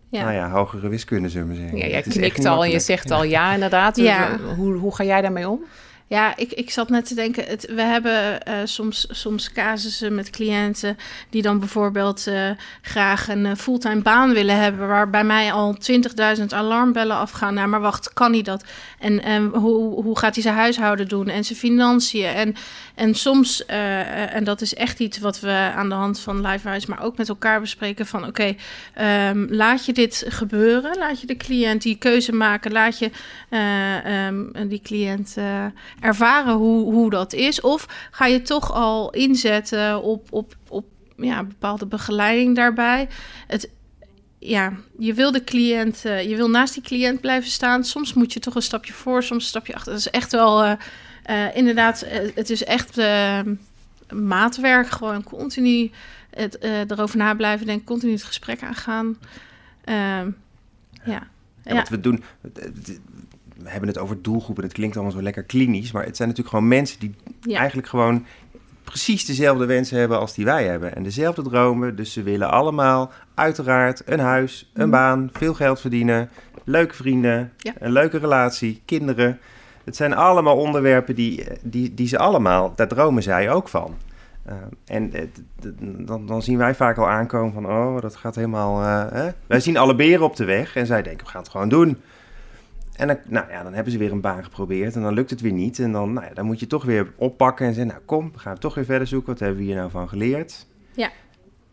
Ja. 0.09 0.23
Nou 0.23 0.35
ja, 0.35 0.51
hogere 0.51 0.89
wiskunde, 0.89 1.29
zullen 1.29 1.49
we 1.49 1.55
zeggen. 1.55 1.79
Ja, 1.79 1.87
jij 1.87 2.03
knikt 2.03 2.45
al 2.45 2.65
en 2.65 2.71
je 2.71 2.81
zegt 2.81 3.11
al 3.11 3.25
ja, 3.25 3.53
inderdaad. 3.55 3.97
Ja. 3.97 4.39
Hoe, 4.57 4.75
hoe 4.75 4.95
ga 4.95 5.05
jij 5.05 5.21
daarmee 5.21 5.49
om? 5.49 5.65
Ja, 6.07 6.37
ik, 6.37 6.53
ik 6.53 6.71
zat 6.71 6.89
net 6.89 7.07
te 7.07 7.15
denken, 7.15 7.45
we 7.75 7.83
hebben 7.83 8.43
eh, 8.43 8.55
soms, 8.65 9.07
soms 9.11 9.53
casussen 9.53 10.15
met 10.15 10.31
cliënten 10.31 10.97
die 11.31 11.43
dan 11.43 11.59
bijvoorbeeld 11.59 12.27
eh, 12.27 12.51
graag 12.83 13.29
een 13.29 13.47
eh, 13.47 13.57
fulltime 13.57 14.03
baan 14.03 14.33
willen 14.33 14.61
hebben, 14.61 14.89
waar 14.89 15.11
bij 15.11 15.25
mij 15.25 15.53
al 15.53 15.77
20.000 16.39 16.45
alarmbellen 16.49 17.17
afgaan. 17.17 17.55
Nou, 17.55 17.69
maar 17.69 17.81
wacht, 17.81 18.13
kan 18.13 18.33
hij 18.33 18.43
dat? 18.43 18.65
En, 18.99 19.23
en 19.23 19.45
hoe, 19.45 20.03
hoe 20.03 20.19
gaat 20.19 20.35
hij 20.35 20.43
zijn 20.43 20.55
huishouden 20.55 21.09
doen 21.09 21.29
en 21.29 21.45
zijn 21.45 21.59
financiën? 21.59 22.27
En, 22.27 22.55
en 22.95 23.15
soms, 23.15 23.67
en 23.67 24.45
dat 24.45 24.61
is 24.61 24.75
echt 24.75 25.01
iets 25.01 25.19
wat 25.19 25.41
we 25.41 25.73
aan 25.75 25.89
de 25.89 25.95
hand 25.95 26.21
van 26.21 26.41
LiveWise, 26.41 26.91
maar 26.91 27.03
ook 27.03 27.17
met 27.17 27.29
elkaar 27.29 27.61
bespreken 27.61 28.07
van 28.07 28.27
oké, 28.27 28.55
ehm, 28.95 29.47
laat 29.49 29.85
je 29.85 29.93
dit 29.93 30.25
gebeuren? 30.29 30.99
Laat 30.99 31.21
je 31.21 31.27
de 31.27 31.37
cliënt 31.37 31.83
die 31.83 31.97
keuze 31.97 32.33
maken? 32.33 32.73
Laat 32.73 32.99
je 32.99 33.11
eh, 33.49 34.27
ehm, 34.27 34.69
die 34.69 34.81
cliënt 34.83 35.37
ervaren 36.01 36.55
hoe, 36.55 36.93
hoe 36.93 37.11
dat 37.11 37.33
is? 37.33 37.61
Of 37.61 38.09
ga 38.11 38.27
je 38.27 38.43
toch 38.43 38.73
al 38.73 39.11
inzetten 39.11 40.03
op, 40.03 40.27
op, 40.31 40.57
op 40.69 40.85
ja, 41.17 41.45
bepaalde 41.45 41.87
begeleiding 41.87 42.57
daarbij? 42.57 43.09
Het, 43.47 43.71
ja, 44.39 44.73
je 44.99 45.15
wil 45.15 45.33
de 45.33 45.45
cliënt, 45.45 46.05
eh, 46.05 46.29
je 46.29 46.37
wil 46.37 46.51
naast 46.51 46.75
die 46.75 46.83
cliënt 46.83 47.21
blijven 47.21 47.51
staan. 47.51 47.85
Soms 47.85 48.15
moet 48.15 48.33
je 48.33 48.41
toch 48.41 48.55
een 48.55 48.63
stapje 48.63 48.93
voor, 48.93 49.23
soms 49.23 49.43
een 49.43 49.49
stapje 49.49 49.75
achter. 49.75 49.93
Dat 49.93 50.01
is 50.01 50.11
echt 50.11 50.33
wel, 50.33 50.65
eh, 50.65 50.73
eh, 51.23 51.57
inderdaad, 51.57 52.07
het 52.35 52.51
is 52.51 52.65
echt 52.65 52.99
eh, 52.99 53.41
maatwerk. 54.13 54.89
Gewoon 54.89 55.23
continu 55.23 55.91
het, 56.31 56.59
erover 56.61 57.17
na 57.17 57.35
blijven 57.35 57.67
denken, 57.67 57.87
continu 57.87 58.13
het 58.13 58.23
gesprek 58.23 58.63
aangaan. 58.63 59.17
Ehm, 59.85 60.31
ja. 61.05 61.29
En 61.63 61.77
wat 61.77 61.89
we 61.89 62.01
doen, 62.01 62.25
we 63.63 63.71
hebben 63.71 63.89
het 63.89 63.99
over 63.99 64.23
doelgroepen. 64.23 64.65
Het 64.65 64.73
klinkt 64.73 64.95
allemaal 64.97 65.15
zo 65.15 65.23
lekker 65.23 65.43
klinisch, 65.43 65.93
maar 65.93 66.05
het 66.05 66.17
zijn 66.17 66.29
natuurlijk 66.29 66.57
gewoon 66.57 66.71
mensen 66.71 67.01
die 67.01 67.15
Ja. 67.41 67.59
eigenlijk 67.59 67.89
gewoon 67.89 68.25
precies 68.85 69.25
dezelfde 69.25 69.67
wensen 69.67 69.99
hebben 69.99 70.19
als 70.19 70.35
die 70.35 70.45
wij 70.45 70.65
hebben. 70.67 70.95
En 70.97 71.03
dezelfde 71.03 71.43
dromen. 71.43 71.97
Dus 71.97 72.13
ze 72.13 72.23
willen 72.23 72.51
allemaal 72.51 73.13
uiteraard 73.35 74.03
een 74.05 74.19
huis, 74.21 74.71
een 74.75 74.83
Mhm. 74.83 74.91
baan, 74.91 75.31
veel 75.33 75.55
geld 75.55 75.81
verdienen, 75.81 76.31
leuke 76.65 76.95
vrienden, 76.95 77.53
Ja. 77.57 77.73
een 77.79 77.93
leuke 77.93 78.19
relatie, 78.19 78.83
kinderen. 78.85 79.39
Het 79.85 79.97
zijn 79.97 80.15
allemaal 80.15 80.57
onderwerpen 80.57 81.15
die, 81.15 81.45
die, 81.63 81.95
die 81.95 82.09
ze 82.09 82.19
allemaal, 82.19 82.73
daar 82.77 82.89
dromen 82.89 83.23
zij 83.23 83.51
ook 83.51 83.69
van. 83.69 83.95
Uh, 84.49 84.55
en 84.85 85.13
dan, 86.07 86.27
dan, 86.27 86.43
zien 86.43 86.59
wij 86.59 86.75
vaak 86.75 86.99
al 86.99 87.09
aankomen 87.09 87.53
van, 87.53 87.67
oh, 87.67 88.01
dat 88.01 88.17
gaat 88.17 88.35
helemaal... 88.35 88.81
Uh, 88.83 89.13
hè? 89.13 89.29
Wij 89.47 89.61
zien 89.61 89.77
alle 89.77 89.95
beren 89.95 90.25
op 90.25 90.37
de 90.37 90.45
weg 90.45 90.77
en 90.77 90.87
zij 90.87 91.03
denken, 91.03 91.25
we 91.25 91.31
gaan 91.33 91.43
het 91.43 91.51
gewoon 91.51 91.69
doen. 91.69 91.99
En 92.97 93.07
dan, 93.07 93.17
nou 93.29 93.51
ja, 93.51 93.63
dan 93.63 93.75
hebben 93.75 93.93
ze 93.93 93.99
weer 93.99 94.13
een 94.13 94.21
baan 94.21 94.45
geprobeerd 94.45 94.95
en 94.95 95.03
dan 95.03 95.15
lukt 95.15 95.31
het 95.31 95.41
weer 95.41 95.53
niet. 95.53 95.79
En 95.79 95.93
dan, 95.93 96.13
nou 96.13 96.27
ja, 96.27 96.35
dan 96.35 96.47
moet 96.47 96.61
je 96.61 96.67
toch 96.67 96.85
weer 96.85 97.13
oppakken 97.17 97.67
en 97.67 97.75
zeggen, 97.75 97.93
nou 97.93 98.05
kom, 98.07 98.33
we 98.33 98.39
gaan 98.39 98.59
toch 98.59 98.75
weer 98.75 98.85
verder 98.85 99.07
zoeken. 99.07 99.31
Wat 99.31 99.41
hebben 99.41 99.59
we 99.59 99.65
hier 99.65 99.75
nou 99.75 99.91
van 99.91 100.09
geleerd? 100.09 100.67
Ja. 100.93 101.11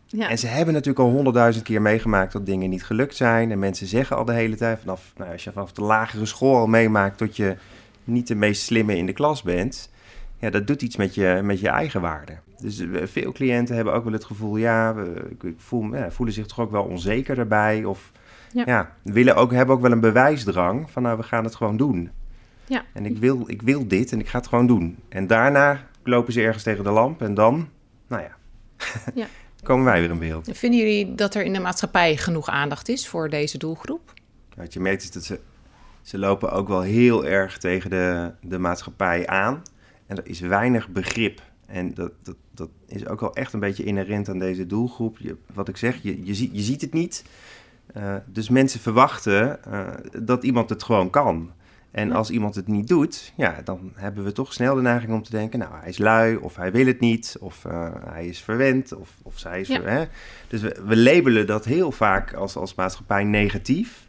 ja. 0.06 0.28
En 0.28 0.38
ze 0.38 0.46
hebben 0.46 0.74
natuurlijk 0.74 1.04
al 1.04 1.10
honderdduizend 1.10 1.64
keer 1.64 1.82
meegemaakt 1.82 2.32
dat 2.32 2.46
dingen 2.46 2.70
niet 2.70 2.84
gelukt 2.84 3.16
zijn. 3.16 3.50
En 3.50 3.58
mensen 3.58 3.86
zeggen 3.86 4.16
al 4.16 4.24
de 4.24 4.32
hele 4.32 4.56
tijd, 4.56 4.78
vanaf, 4.78 5.12
nou, 5.16 5.32
als 5.32 5.44
je 5.44 5.52
vanaf 5.52 5.72
de 5.72 5.82
lagere 5.82 6.26
school 6.26 6.56
al 6.56 6.66
meemaakt 6.66 7.18
tot 7.18 7.36
je 7.36 7.56
niet 8.04 8.26
de 8.26 8.34
meest 8.34 8.62
slimme 8.62 8.96
in 8.96 9.06
de 9.06 9.12
klas 9.12 9.42
bent... 9.42 9.90
Ja, 10.42 10.50
dat 10.50 10.66
doet 10.66 10.82
iets 10.82 10.96
met 10.96 11.14
je, 11.14 11.40
met 11.42 11.60
je 11.60 11.68
eigen 11.68 12.00
waarde. 12.00 12.32
Dus 12.60 12.80
uh, 12.80 13.02
veel 13.04 13.32
cliënten 13.32 13.74
hebben 13.74 13.94
ook 13.94 14.04
wel 14.04 14.12
het 14.12 14.24
gevoel, 14.24 14.56
ja, 14.56 14.94
ik 15.40 15.54
voel, 15.56 15.94
ja, 15.94 16.10
voelen 16.10 16.34
zich 16.34 16.46
toch 16.46 16.60
ook 16.60 16.70
wel 16.70 16.82
onzeker 16.82 17.34
daarbij. 17.34 17.84
Of 17.84 18.12
ja. 18.52 18.62
ja, 18.66 18.96
willen 19.02 19.36
ook, 19.36 19.52
hebben 19.52 19.74
ook 19.74 19.80
wel 19.80 19.92
een 19.92 20.00
bewijsdrang 20.00 20.90
van, 20.90 21.02
nou, 21.02 21.16
we 21.16 21.22
gaan 21.22 21.44
het 21.44 21.54
gewoon 21.54 21.76
doen. 21.76 22.10
Ja. 22.66 22.84
En 22.92 23.06
ik 23.06 23.18
wil, 23.18 23.44
ik 23.46 23.62
wil 23.62 23.88
dit 23.88 24.12
en 24.12 24.20
ik 24.20 24.28
ga 24.28 24.38
het 24.38 24.46
gewoon 24.46 24.66
doen. 24.66 24.98
En 25.08 25.26
daarna 25.26 25.86
lopen 26.04 26.32
ze 26.32 26.40
ergens 26.40 26.62
tegen 26.62 26.84
de 26.84 26.90
lamp 26.90 27.22
en 27.22 27.34
dan, 27.34 27.68
nou 28.06 28.22
ja, 28.22 28.36
ja. 29.14 29.26
komen 29.62 29.84
wij 29.84 30.00
weer 30.00 30.10
in 30.10 30.18
beeld. 30.18 30.48
Vinden 30.52 30.80
jullie 30.80 31.14
dat 31.14 31.34
er 31.34 31.42
in 31.42 31.52
de 31.52 31.60
maatschappij 31.60 32.16
genoeg 32.16 32.48
aandacht 32.48 32.88
is 32.88 33.08
voor 33.08 33.28
deze 33.30 33.58
doelgroep? 33.58 34.12
Wat 34.56 34.72
je 34.72 34.80
merkt 34.80 35.02
is 35.02 35.10
dat 35.10 35.24
ze, 35.24 35.40
ze 36.02 36.18
lopen 36.18 36.52
ook 36.52 36.68
wel 36.68 36.80
heel 36.80 37.26
erg 37.26 37.58
tegen 37.58 37.90
de, 37.90 38.32
de 38.40 38.58
maatschappij 38.58 39.26
aan. 39.26 39.62
En 40.06 40.16
er 40.16 40.26
is 40.26 40.40
weinig 40.40 40.88
begrip. 40.88 41.42
En 41.66 41.94
dat, 41.94 42.12
dat, 42.22 42.36
dat 42.50 42.68
is 42.86 43.06
ook 43.06 43.20
wel 43.20 43.34
echt 43.34 43.52
een 43.52 43.60
beetje 43.60 43.84
inherent 43.84 44.28
aan 44.28 44.38
deze 44.38 44.66
doelgroep. 44.66 45.18
Je, 45.18 45.36
wat 45.54 45.68
ik 45.68 45.76
zeg, 45.76 46.02
je, 46.02 46.24
je, 46.24 46.34
ziet, 46.34 46.50
je 46.52 46.62
ziet 46.62 46.80
het 46.80 46.92
niet. 46.92 47.24
Uh, 47.96 48.14
dus 48.26 48.48
mensen 48.48 48.80
verwachten 48.80 49.58
uh, 49.68 49.88
dat 50.22 50.44
iemand 50.44 50.68
het 50.68 50.82
gewoon 50.82 51.10
kan. 51.10 51.50
En 51.90 52.08
ja. 52.08 52.14
als 52.14 52.30
iemand 52.30 52.54
het 52.54 52.66
niet 52.66 52.88
doet, 52.88 53.32
ja, 53.36 53.60
dan 53.64 53.92
hebben 53.94 54.24
we 54.24 54.32
toch 54.32 54.52
snel 54.52 54.74
de 54.74 54.80
neiging 54.80 55.12
om 55.12 55.22
te 55.22 55.30
denken... 55.30 55.58
nou, 55.58 55.72
hij 55.80 55.88
is 55.88 55.98
lui, 55.98 56.36
of 56.36 56.56
hij 56.56 56.72
wil 56.72 56.86
het 56.86 57.00
niet, 57.00 57.36
of 57.40 57.64
uh, 57.64 57.88
hij 58.04 58.26
is 58.26 58.40
verwend, 58.40 58.92
of, 58.92 59.10
of 59.22 59.38
zij 59.38 59.60
is... 59.60 59.68
Ja. 59.68 59.80
Ver, 59.80 59.90
hè? 59.90 60.04
Dus 60.48 60.60
we, 60.60 60.82
we, 60.86 60.96
labelen 60.96 61.46
dat 61.46 61.64
heel 61.64 61.92
vaak 61.92 62.34
als, 62.34 62.56
als 62.56 62.74
maatschappij 62.74 63.24
negatief... 63.24 64.08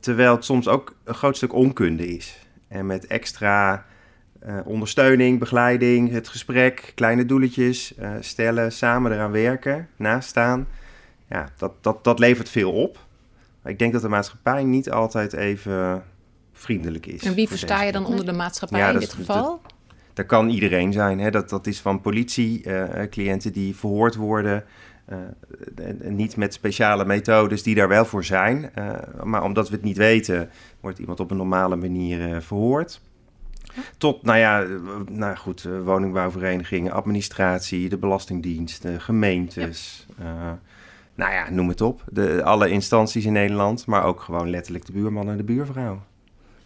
terwijl 0.00 0.34
het 0.34 0.44
soms 0.44 0.68
ook 0.68 0.96
een 1.04 1.14
groot 1.14 1.36
stuk 1.36 1.52
onkunde 1.52 2.06
is. 2.06 2.46
En 2.68 2.86
met 2.86 3.06
extra 3.06 3.84
uh, 4.46 4.58
ondersteuning, 4.64 5.38
begeleiding, 5.38 6.10
het 6.10 6.28
gesprek, 6.28 6.92
kleine 6.94 7.26
doeletjes 7.26 7.94
uh, 7.98 8.10
stellen, 8.20 8.72
samen 8.72 9.12
eraan 9.12 9.30
werken, 9.30 9.88
naast 9.96 10.28
staan. 10.28 10.66
Ja, 11.34 11.48
dat, 11.56 11.72
dat, 11.80 12.04
dat 12.04 12.18
levert 12.18 12.48
veel 12.48 12.72
op. 12.72 12.98
Maar 13.62 13.72
ik 13.72 13.78
denk 13.78 13.92
dat 13.92 14.02
de 14.02 14.08
maatschappij 14.08 14.64
niet 14.64 14.90
altijd 14.90 15.32
even 15.32 16.04
vriendelijk 16.52 17.06
is. 17.06 17.22
En 17.22 17.34
wie 17.34 17.48
versta 17.48 17.82
je 17.82 17.92
dan 17.92 18.06
onder 18.06 18.24
de 18.24 18.32
maatschappij 18.32 18.78
ja, 18.78 18.90
in 18.90 18.98
dit 18.98 19.12
geval? 19.12 19.60
Dat, 19.62 19.72
dat 20.12 20.26
kan 20.26 20.48
iedereen 20.48 20.92
zijn. 20.92 21.18
Hè? 21.18 21.30
Dat, 21.30 21.48
dat 21.48 21.66
is 21.66 21.80
van 21.80 22.00
politie, 22.00 22.66
uh, 22.66 23.02
cliënten 23.10 23.52
die 23.52 23.76
verhoord 23.76 24.14
worden. 24.14 24.64
Uh, 25.08 25.18
en 26.00 26.16
niet 26.16 26.36
met 26.36 26.54
speciale 26.54 27.04
methodes 27.04 27.62
die 27.62 27.74
daar 27.74 27.88
wel 27.88 28.04
voor 28.04 28.24
zijn. 28.24 28.70
Uh, 28.78 28.92
maar 29.22 29.42
omdat 29.42 29.68
we 29.68 29.74
het 29.74 29.84
niet 29.84 29.96
weten, 29.96 30.50
wordt 30.80 30.98
iemand 30.98 31.20
op 31.20 31.30
een 31.30 31.36
normale 31.36 31.76
manier 31.76 32.42
verhoord. 32.42 33.00
Tot, 33.98 34.22
nou 34.22 34.38
ja, 34.38 34.66
nou 35.10 35.36
goed, 35.36 35.68
woningbouwverenigingen, 35.84 36.92
administratie, 36.92 37.88
de 37.88 37.96
Belastingdienst, 37.98 38.82
de 38.82 39.00
gemeentes. 39.00 40.06
Ja. 40.18 40.60
Nou 41.14 41.32
ja, 41.32 41.50
noem 41.50 41.68
het 41.68 41.80
op. 41.80 42.04
De, 42.10 42.42
alle 42.42 42.68
instanties 42.68 43.24
in 43.24 43.32
Nederland, 43.32 43.86
maar 43.86 44.04
ook 44.04 44.20
gewoon 44.20 44.50
letterlijk 44.50 44.86
de 44.86 44.92
buurman 44.92 45.28
en 45.28 45.36
de 45.36 45.42
buurvrouw. 45.42 46.02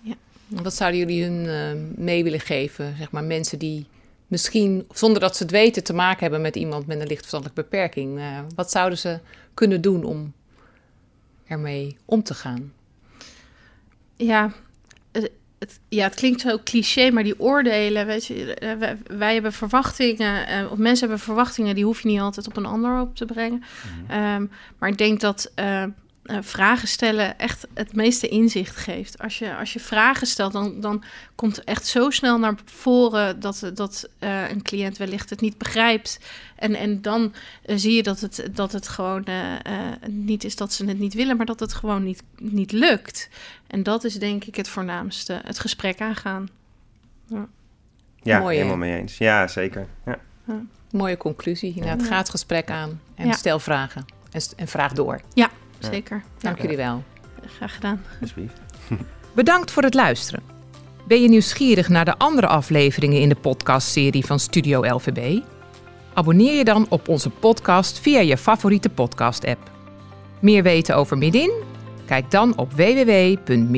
Ja. 0.00 0.14
Wat 0.46 0.74
zouden 0.74 1.00
jullie 1.00 1.24
hun 1.24 1.44
uh, 1.44 1.82
mee 1.96 2.24
willen 2.24 2.40
geven? 2.40 2.94
Zeg 2.98 3.10
maar 3.10 3.24
mensen 3.24 3.58
die 3.58 3.86
misschien, 4.26 4.86
zonder 4.92 5.20
dat 5.20 5.36
ze 5.36 5.42
het 5.42 5.52
weten, 5.52 5.84
te 5.84 5.94
maken 5.94 6.20
hebben 6.20 6.40
met 6.40 6.56
iemand 6.56 6.86
met 6.86 7.00
een 7.00 7.06
lichtverstandelijke 7.06 7.62
beperking. 7.62 8.18
Uh, 8.18 8.38
wat 8.54 8.70
zouden 8.70 8.98
ze 8.98 9.20
kunnen 9.54 9.80
doen 9.80 10.04
om 10.04 10.32
ermee 11.46 11.96
om 12.04 12.22
te 12.22 12.34
gaan? 12.34 12.72
Ja, 14.16 14.52
het, 15.58 15.80
ja, 15.88 16.04
het 16.04 16.14
klinkt 16.14 16.40
zo 16.40 16.58
cliché, 16.64 17.10
maar 17.10 17.22
die 17.22 17.40
oordelen, 17.40 18.06
weet 18.06 18.26
je, 18.26 18.56
wij, 18.78 18.98
wij 19.06 19.32
hebben 19.34 19.52
verwachtingen, 19.52 20.64
uh, 20.64 20.72
of 20.72 20.78
mensen 20.78 21.08
hebben 21.08 21.24
verwachtingen, 21.24 21.74
die 21.74 21.84
hoef 21.84 22.00
je 22.02 22.08
niet 22.08 22.20
altijd 22.20 22.46
op 22.46 22.56
een 22.56 22.66
ander 22.66 23.00
op 23.00 23.16
te 23.16 23.24
brengen. 23.24 23.62
Mm-hmm. 24.08 24.34
Um, 24.34 24.50
maar 24.78 24.88
ik 24.88 24.98
denk 24.98 25.20
dat 25.20 25.52
uh, 25.56 25.84
uh, 26.30 26.38
vragen 26.40 26.88
stellen 26.88 27.38
echt 27.38 27.66
het 27.74 27.94
meeste 27.94 28.28
inzicht 28.28 28.76
geeft. 28.76 29.18
Als 29.18 29.38
je, 29.38 29.56
als 29.56 29.72
je 29.72 29.80
vragen 29.80 30.26
stelt, 30.26 30.52
dan, 30.52 30.80
dan 30.80 31.04
komt 31.34 31.64
echt 31.64 31.86
zo 31.86 32.10
snel 32.10 32.38
naar 32.38 32.54
voren 32.64 33.40
dat, 33.40 33.70
dat 33.74 34.08
uh, 34.20 34.50
een 34.50 34.62
cliënt 34.62 34.96
wellicht 34.96 35.30
het 35.30 35.40
niet 35.40 35.58
begrijpt. 35.58 36.20
En, 36.56 36.74
en 36.74 37.02
dan 37.02 37.34
uh, 37.66 37.76
zie 37.76 37.92
je 37.92 38.02
dat 38.02 38.20
het, 38.20 38.48
dat 38.52 38.72
het 38.72 38.88
gewoon 38.88 39.24
niet 40.06 40.44
is 40.44 40.56
dat 40.56 40.72
ze 40.72 40.84
het 40.84 40.98
niet 40.98 41.14
willen, 41.14 41.36
maar 41.36 41.46
dat 41.46 41.60
het 41.60 41.74
gewoon 41.74 42.04
niet, 42.04 42.22
niet 42.38 42.72
lukt. 42.72 43.28
En 43.66 43.82
dat 43.82 44.04
is 44.04 44.18
denk 44.18 44.44
ik 44.44 44.54
het 44.54 44.68
voornaamste, 44.68 45.40
het 45.44 45.58
gesprek 45.58 46.00
aangaan. 46.00 46.48
Ja, 47.26 47.46
ja 48.22 48.38
Mooi, 48.38 48.56
helemaal 48.56 48.76
mee 48.76 48.98
eens. 48.98 49.18
Ja, 49.18 49.46
zeker. 49.46 49.86
Ja. 50.04 50.18
Ja. 50.46 50.62
Mooie 50.90 51.16
conclusie. 51.16 51.74
Inderdaad, 51.74 52.06
ga 52.06 52.16
het 52.16 52.28
gesprek 52.28 52.70
aan 52.70 53.00
en 53.14 53.26
ja. 53.26 53.32
stel 53.32 53.58
vragen. 53.58 54.04
En, 54.30 54.40
en 54.56 54.68
vraag 54.68 54.92
door. 54.92 55.20
Ja, 55.34 55.50
zeker. 55.78 56.22
Dank 56.38 56.60
jullie 56.60 56.76
wel. 56.76 57.02
Graag 57.56 57.74
gedaan. 57.74 58.02
Alsjeblieft. 58.20 58.60
Bedankt 59.34 59.70
voor 59.70 59.82
het 59.82 59.94
luisteren. 59.94 60.42
Ben 61.06 61.22
je 61.22 61.28
nieuwsgierig 61.28 61.88
naar 61.88 62.04
de 62.04 62.18
andere 62.18 62.46
afleveringen 62.46 63.20
in 63.20 63.28
de 63.28 63.34
podcastserie 63.34 64.26
van 64.26 64.38
Studio 64.38 64.84
LVB? 64.94 65.40
Abonneer 66.14 66.54
je 66.54 66.64
dan 66.64 66.86
op 66.88 67.08
onze 67.08 67.30
podcast 67.30 67.98
via 67.98 68.20
je 68.20 68.36
favoriete 68.36 68.88
podcast-app. 68.88 69.70
Meer 70.40 70.62
weten 70.62 70.96
over 70.96 71.18
Midin? 71.18 71.52
Kijk 72.06 72.30
dan 72.30 72.56
op 72.56 72.72
www.midin.nl. 72.72 73.76